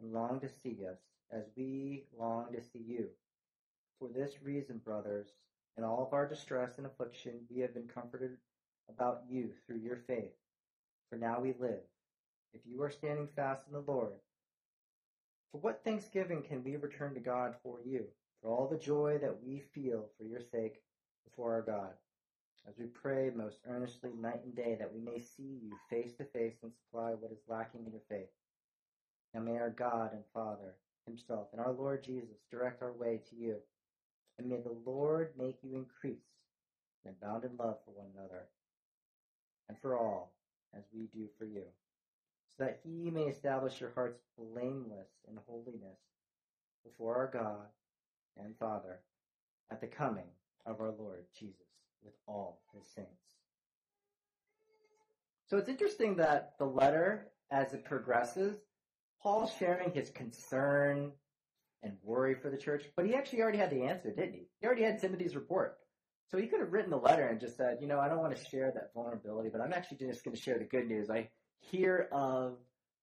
and 0.00 0.12
long 0.12 0.38
to 0.38 0.48
see 0.48 0.76
us, 0.88 0.98
as 1.32 1.42
we 1.56 2.04
long 2.16 2.46
to 2.52 2.62
see 2.62 2.84
you. 2.86 3.06
For 3.98 4.08
this 4.08 4.44
reason, 4.44 4.80
brothers, 4.84 5.26
in 5.76 5.82
all 5.82 6.06
of 6.06 6.12
our 6.12 6.28
distress 6.28 6.78
and 6.78 6.86
affliction, 6.86 7.32
we 7.50 7.60
have 7.62 7.74
been 7.74 7.88
comforted 7.92 8.36
about 8.88 9.22
you 9.28 9.50
through 9.66 9.78
your 9.78 9.96
faith. 9.96 10.30
For 11.10 11.16
now 11.16 11.40
we 11.40 11.54
live, 11.58 11.82
if 12.54 12.60
you 12.64 12.80
are 12.82 12.90
standing 12.90 13.26
fast 13.34 13.66
in 13.66 13.72
the 13.72 13.90
Lord. 13.90 14.12
For 15.50 15.58
what 15.58 15.82
thanksgiving 15.82 16.42
can 16.42 16.62
we 16.62 16.76
return 16.76 17.12
to 17.14 17.20
God 17.20 17.56
for 17.64 17.80
you, 17.84 18.04
for 18.40 18.52
all 18.52 18.68
the 18.68 18.78
joy 18.78 19.18
that 19.20 19.42
we 19.44 19.64
feel 19.74 20.04
for 20.16 20.22
your 20.22 20.42
sake 20.52 20.80
before 21.28 21.54
our 21.54 21.62
God, 21.62 21.90
as 22.68 22.74
we 22.78 22.86
pray 22.86 23.30
most 23.34 23.58
earnestly 23.68 24.10
night 24.20 24.40
and 24.44 24.56
day 24.56 24.76
that 24.78 24.92
we 24.92 25.00
may 25.00 25.20
see 25.20 25.60
you 25.62 25.70
face 25.88 26.12
to 26.14 26.24
face 26.24 26.56
and 26.62 26.72
supply 26.72 27.10
what 27.10 27.30
is 27.30 27.38
lacking 27.48 27.84
in 27.86 27.92
your 27.92 28.02
faith. 28.08 28.28
And 29.34 29.44
may 29.44 29.58
our 29.58 29.70
God 29.70 30.12
and 30.12 30.22
Father 30.34 30.74
himself 31.06 31.48
and 31.52 31.60
our 31.60 31.72
Lord 31.72 32.02
Jesus 32.02 32.36
direct 32.50 32.82
our 32.82 32.92
way 32.92 33.20
to 33.30 33.36
you. 33.36 33.56
And 34.38 34.48
may 34.48 34.56
the 34.56 34.76
Lord 34.84 35.30
make 35.38 35.58
you 35.62 35.76
increase 35.76 36.26
in 37.04 37.12
abound 37.12 37.44
in 37.44 37.56
love 37.56 37.76
for 37.84 37.92
one 37.92 38.08
another 38.16 38.48
and 39.68 39.78
for 39.78 39.96
all 39.96 40.32
as 40.76 40.82
we 40.92 41.06
do 41.14 41.26
for 41.38 41.44
you, 41.44 41.62
so 42.56 42.64
that 42.64 42.80
he 42.84 43.10
may 43.10 43.22
establish 43.22 43.80
your 43.80 43.92
hearts 43.94 44.20
blameless 44.36 45.08
in 45.28 45.38
holiness 45.46 45.98
before 46.84 47.16
our 47.16 47.30
God 47.32 47.66
and 48.36 48.54
Father 48.58 48.98
at 49.70 49.80
the 49.80 49.86
coming 49.86 50.28
of 50.66 50.80
our 50.80 50.92
Lord 50.98 51.24
Jesus 51.38 51.75
with 52.06 52.14
all 52.26 52.62
his 52.72 52.86
saints. 52.94 53.10
So 55.48 55.58
it's 55.58 55.68
interesting 55.68 56.16
that 56.16 56.54
the 56.58 56.64
letter, 56.64 57.28
as 57.50 57.72
it 57.72 57.84
progresses, 57.84 58.56
Paul's 59.22 59.52
sharing 59.58 59.92
his 59.92 60.10
concern 60.10 61.12
and 61.82 61.92
worry 62.02 62.34
for 62.34 62.50
the 62.50 62.56
church, 62.56 62.84
but 62.96 63.06
he 63.06 63.14
actually 63.14 63.42
already 63.42 63.58
had 63.58 63.70
the 63.70 63.82
answer, 63.82 64.10
didn't 64.10 64.34
he? 64.34 64.48
He 64.60 64.66
already 64.66 64.82
had 64.82 65.00
Timothy's 65.00 65.36
report. 65.36 65.76
So 66.30 66.38
he 66.38 66.48
could 66.48 66.60
have 66.60 66.72
written 66.72 66.90
the 66.90 66.96
letter 66.96 67.26
and 67.28 67.38
just 67.38 67.56
said, 67.56 67.78
you 67.80 67.86
know, 67.86 68.00
I 68.00 68.08
don't 68.08 68.18
want 68.18 68.36
to 68.36 68.44
share 68.44 68.72
that 68.72 68.90
vulnerability, 68.94 69.48
but 69.50 69.60
I'm 69.60 69.72
actually 69.72 69.98
just 69.98 70.24
going 70.24 70.34
to 70.34 70.42
share 70.42 70.58
the 70.58 70.64
good 70.64 70.88
news. 70.88 71.10
I 71.10 71.28
hear 71.60 72.08
of 72.10 72.54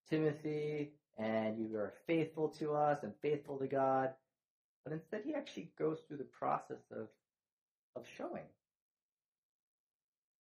Timothy 0.10 0.94
and 1.18 1.58
you 1.58 1.76
are 1.76 1.94
faithful 2.08 2.50
to 2.60 2.74
us 2.74 3.04
and 3.04 3.14
faithful 3.22 3.58
to 3.60 3.68
God. 3.68 4.10
But 4.84 4.94
instead 4.94 5.22
he 5.24 5.34
actually 5.34 5.72
goes 5.80 6.00
through 6.08 6.18
the 6.18 6.26
process 6.26 6.82
of, 6.92 7.08
of 7.96 8.04
showing. 8.18 8.44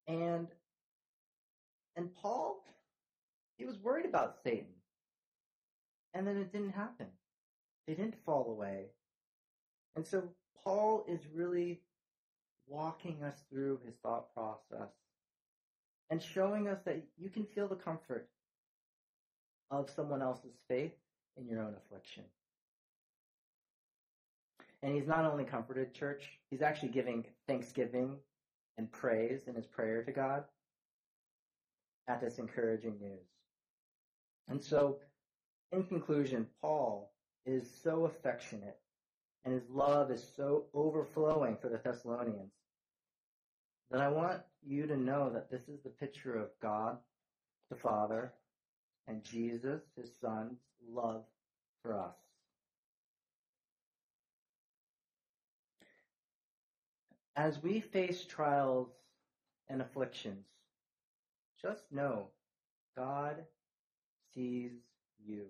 And, 0.07 0.47
and 1.95 2.13
Paul, 2.15 2.63
he 3.57 3.65
was 3.65 3.77
worried 3.79 4.05
about 4.05 4.35
Satan. 4.43 4.73
And 6.13 6.27
then 6.27 6.37
it 6.37 6.51
didn't 6.51 6.71
happen. 6.71 7.07
They 7.87 7.93
didn't 7.93 8.15
fall 8.25 8.49
away. 8.49 8.85
And 9.95 10.05
so 10.05 10.23
Paul 10.63 11.05
is 11.07 11.19
really 11.33 11.81
walking 12.67 13.23
us 13.23 13.35
through 13.49 13.79
his 13.85 13.95
thought 14.01 14.33
process 14.33 14.89
and 16.09 16.21
showing 16.21 16.67
us 16.67 16.79
that 16.85 17.01
you 17.17 17.29
can 17.29 17.45
feel 17.45 17.67
the 17.67 17.75
comfort 17.75 18.29
of 19.71 19.89
someone 19.89 20.21
else's 20.21 20.55
faith 20.67 20.93
in 21.37 21.47
your 21.47 21.59
own 21.59 21.73
affliction. 21.75 22.23
And 24.81 24.93
he's 24.93 25.07
not 25.07 25.25
only 25.25 25.45
comforted 25.45 25.93
church, 25.93 26.23
he's 26.49 26.61
actually 26.61 26.89
giving 26.89 27.25
thanksgiving 27.47 28.17
and 28.77 28.91
praise 28.91 29.47
in 29.47 29.55
his 29.55 29.65
prayer 29.67 30.03
to 30.03 30.11
God 30.11 30.43
at 32.07 32.21
this 32.21 32.37
encouraging 32.37 32.99
news. 32.99 33.27
And 34.47 34.63
so, 34.63 34.99
in 35.71 35.83
conclusion, 35.83 36.47
Paul 36.61 37.11
is 37.45 37.69
so 37.83 38.05
affectionate 38.05 38.77
and 39.45 39.53
his 39.53 39.69
love 39.69 40.11
is 40.11 40.25
so 40.35 40.65
overflowing 40.73 41.57
for 41.61 41.69
the 41.69 41.79
Thessalonians 41.83 42.51
that 43.91 44.01
I 44.01 44.07
want 44.07 44.41
you 44.65 44.87
to 44.87 44.97
know 44.97 45.29
that 45.33 45.49
this 45.51 45.67
is 45.67 45.79
the 45.83 45.89
picture 45.89 46.35
of 46.35 46.47
God, 46.61 46.97
the 47.69 47.75
Father, 47.75 48.31
and 49.07 49.23
Jesus, 49.23 49.81
his 49.97 50.09
Son's 50.21 50.57
love 50.89 51.23
for 51.83 51.99
us. 51.99 52.15
As 57.35 57.61
we 57.63 57.79
face 57.79 58.25
trials 58.25 58.89
and 59.67 59.81
afflictions, 59.81 60.45
just 61.61 61.91
know 61.91 62.27
God 62.95 63.37
sees 64.33 64.71
you. 65.25 65.45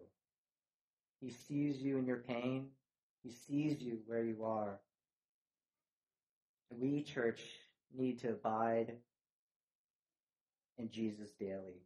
He 1.20 1.32
sees 1.32 1.82
you 1.82 1.98
in 1.98 2.06
your 2.06 2.18
pain. 2.18 2.68
He 3.24 3.32
sees 3.32 3.82
you 3.82 4.00
where 4.06 4.24
you 4.24 4.44
are. 4.44 4.80
We, 6.70 7.02
church, 7.04 7.42
need 7.96 8.20
to 8.20 8.30
abide 8.30 8.94
in 10.78 10.90
Jesus 10.90 11.30
daily. 11.40 11.82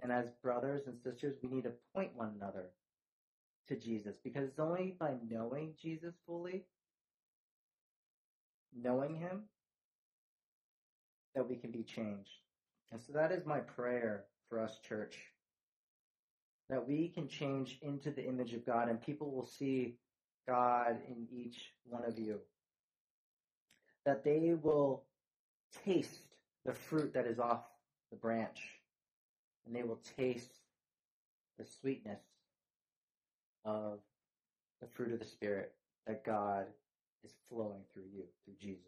And 0.00 0.12
as 0.12 0.26
brothers 0.42 0.86
and 0.86 0.96
sisters, 1.02 1.36
we 1.42 1.48
need 1.48 1.64
to 1.64 1.72
point 1.94 2.10
one 2.14 2.32
another 2.36 2.70
to 3.68 3.76
Jesus 3.76 4.16
because 4.22 4.44
it's 4.44 4.58
only 4.58 4.96
by 4.98 5.14
knowing 5.28 5.74
Jesus 5.80 6.14
fully, 6.26 6.64
knowing 8.74 9.16
Him, 9.16 9.42
that 11.34 11.48
we 11.48 11.56
can 11.56 11.70
be 11.70 11.82
changed. 11.82 12.30
And 12.90 13.00
so 13.00 13.12
that 13.12 13.32
is 13.32 13.44
my 13.44 13.60
prayer 13.60 14.24
for 14.48 14.60
us, 14.60 14.78
church 14.86 15.16
that 16.68 16.86
we 16.86 17.08
can 17.08 17.28
change 17.28 17.78
into 17.82 18.10
the 18.10 18.26
image 18.26 18.52
of 18.52 18.64
God 18.66 18.88
and 18.88 19.00
people 19.00 19.30
will 19.30 19.46
see 19.46 19.96
God 20.46 20.98
in 21.08 21.26
each 21.32 21.72
one 21.84 22.04
of 22.04 22.18
you. 22.18 22.40
That 24.04 24.24
they 24.24 24.54
will 24.60 25.04
taste 25.84 26.20
the 26.64 26.72
fruit 26.72 27.14
that 27.14 27.26
is 27.26 27.38
off 27.38 27.62
the 28.10 28.16
branch 28.16 28.60
and 29.66 29.74
they 29.74 29.82
will 29.82 30.00
taste 30.16 30.52
the 31.58 31.64
sweetness 31.80 32.20
of 33.64 33.98
the 34.80 34.86
fruit 34.86 35.12
of 35.12 35.18
the 35.18 35.24
Spirit 35.24 35.72
that 36.06 36.24
God 36.24 36.66
is 37.24 37.32
flowing 37.48 37.82
through 37.92 38.04
you, 38.12 38.24
through 38.44 38.54
Jesus. 38.60 38.84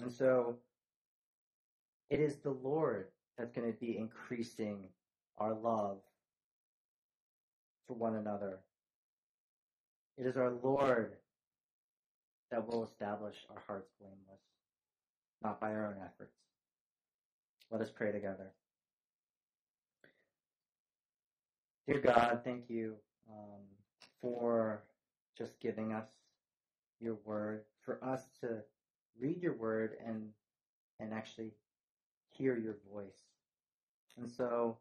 And 0.00 0.12
so 0.12 0.56
it 2.10 2.20
is 2.20 2.36
the 2.36 2.50
Lord 2.50 3.06
that's 3.36 3.52
going 3.52 3.70
to 3.70 3.78
be 3.78 3.96
increasing 3.96 4.88
our 5.38 5.54
love 5.54 5.98
for 7.86 7.94
one 7.94 8.16
another. 8.16 8.58
It 10.16 10.26
is 10.26 10.36
our 10.36 10.52
Lord 10.62 11.12
that 12.50 12.66
will 12.66 12.84
establish 12.84 13.36
our 13.50 13.62
hearts 13.66 13.90
blameless, 14.00 14.40
not 15.42 15.60
by 15.60 15.72
our 15.72 15.86
own 15.86 16.02
efforts. 16.02 16.34
Let 17.70 17.80
us 17.80 17.90
pray 17.90 18.12
together. 18.12 18.52
Dear 21.86 22.00
God, 22.00 22.40
thank 22.44 22.68
you 22.68 22.94
um, 23.30 23.60
for 24.20 24.82
just 25.36 25.60
giving 25.60 25.92
us 25.92 26.06
your 27.00 27.18
word, 27.24 27.62
for 27.80 28.02
us 28.04 28.28
to 28.40 28.62
read 29.20 29.42
your 29.42 29.54
word 29.54 29.96
and 30.04 30.28
and 31.00 31.12
actually 31.12 31.52
hear 32.30 32.56
your 32.56 32.76
voice. 32.92 33.22
And 34.16 34.28
so 34.30 34.78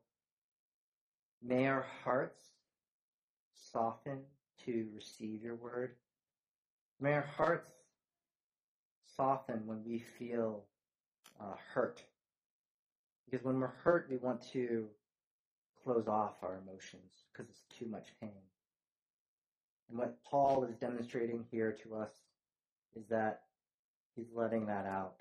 May 1.42 1.68
our 1.68 1.86
hearts 2.04 2.50
soften 3.54 4.20
to 4.66 4.88
receive 4.94 5.44
your 5.44 5.56
word. 5.56 5.92
May 7.00 7.14
our 7.14 7.30
hearts 7.38 7.70
soften 9.16 9.62
when 9.66 9.84
we 9.86 10.04
feel 10.18 10.66
uh, 11.40 11.54
hurt. 11.74 12.04
Because 13.26 13.46
when 13.46 13.60
we're 13.60 13.68
hurt, 13.68 14.08
we 14.10 14.18
want 14.18 14.42
to 14.54 14.88
close 15.84 16.08
off 16.08 16.34
our 16.42 16.60
emotions 16.66 17.26
because 17.32 17.50
it's 17.50 17.64
too 17.78 17.86
much 17.86 18.08
pain. 18.20 18.32
And 19.90 19.98
what 19.98 20.24
Paul 20.24 20.66
is 20.66 20.76
demonstrating 20.76 21.46
here 21.52 21.78
to 21.84 21.96
us 21.96 22.12
is 22.96 23.08
that 23.10 23.42
he's 24.16 24.32
letting 24.34 24.68
that 24.68 24.86
out. 24.86 25.16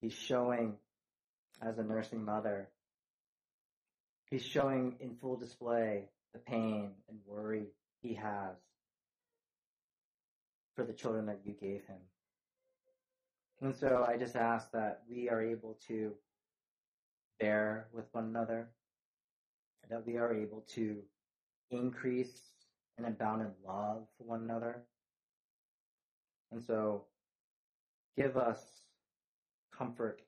He's 0.00 0.12
showing, 0.12 0.76
as 1.60 1.78
a 1.78 1.82
nursing 1.82 2.24
mother, 2.24 2.68
He's 4.30 4.44
showing 4.44 4.96
in 5.00 5.16
full 5.16 5.36
display 5.36 6.04
the 6.34 6.38
pain 6.38 6.92
and 7.08 7.18
worry 7.26 7.68
he 8.02 8.14
has 8.14 8.56
for 10.76 10.84
the 10.84 10.92
children 10.92 11.26
that 11.26 11.40
you 11.44 11.52
gave 11.52 11.84
him. 11.86 12.00
And 13.60 13.74
so 13.74 14.04
I 14.06 14.18
just 14.18 14.36
ask 14.36 14.70
that 14.72 15.02
we 15.10 15.30
are 15.30 15.42
able 15.42 15.78
to 15.88 16.12
bear 17.40 17.88
with 17.92 18.04
one 18.12 18.24
another, 18.24 18.68
that 19.88 20.06
we 20.06 20.18
are 20.18 20.34
able 20.34 20.64
to 20.74 20.98
increase 21.70 22.38
and 22.98 23.06
abound 23.06 23.40
in 23.40 23.48
love 23.66 24.02
for 24.18 24.24
one 24.24 24.42
another. 24.42 24.82
And 26.52 26.62
so 26.62 27.04
give 28.16 28.36
us 28.36 28.60
comfort 29.76 30.20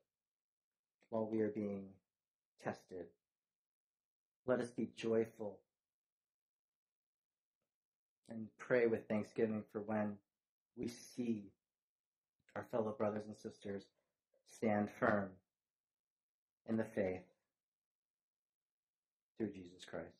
while 1.10 1.28
we 1.30 1.40
are 1.40 1.48
being 1.48 1.86
tested. 2.62 3.06
Let 4.46 4.60
us 4.60 4.70
be 4.70 4.90
joyful 4.96 5.58
and 8.30 8.46
pray 8.58 8.86
with 8.86 9.08
thanksgiving 9.08 9.64
for 9.72 9.80
when 9.80 10.12
we 10.76 10.88
see 10.88 11.50
our 12.54 12.64
fellow 12.70 12.94
brothers 12.96 13.26
and 13.26 13.36
sisters 13.36 13.84
stand 14.46 14.88
firm 14.98 15.30
in 16.68 16.76
the 16.76 16.84
faith 16.84 17.22
through 19.36 19.50
Jesus 19.50 19.84
Christ. 19.84 20.19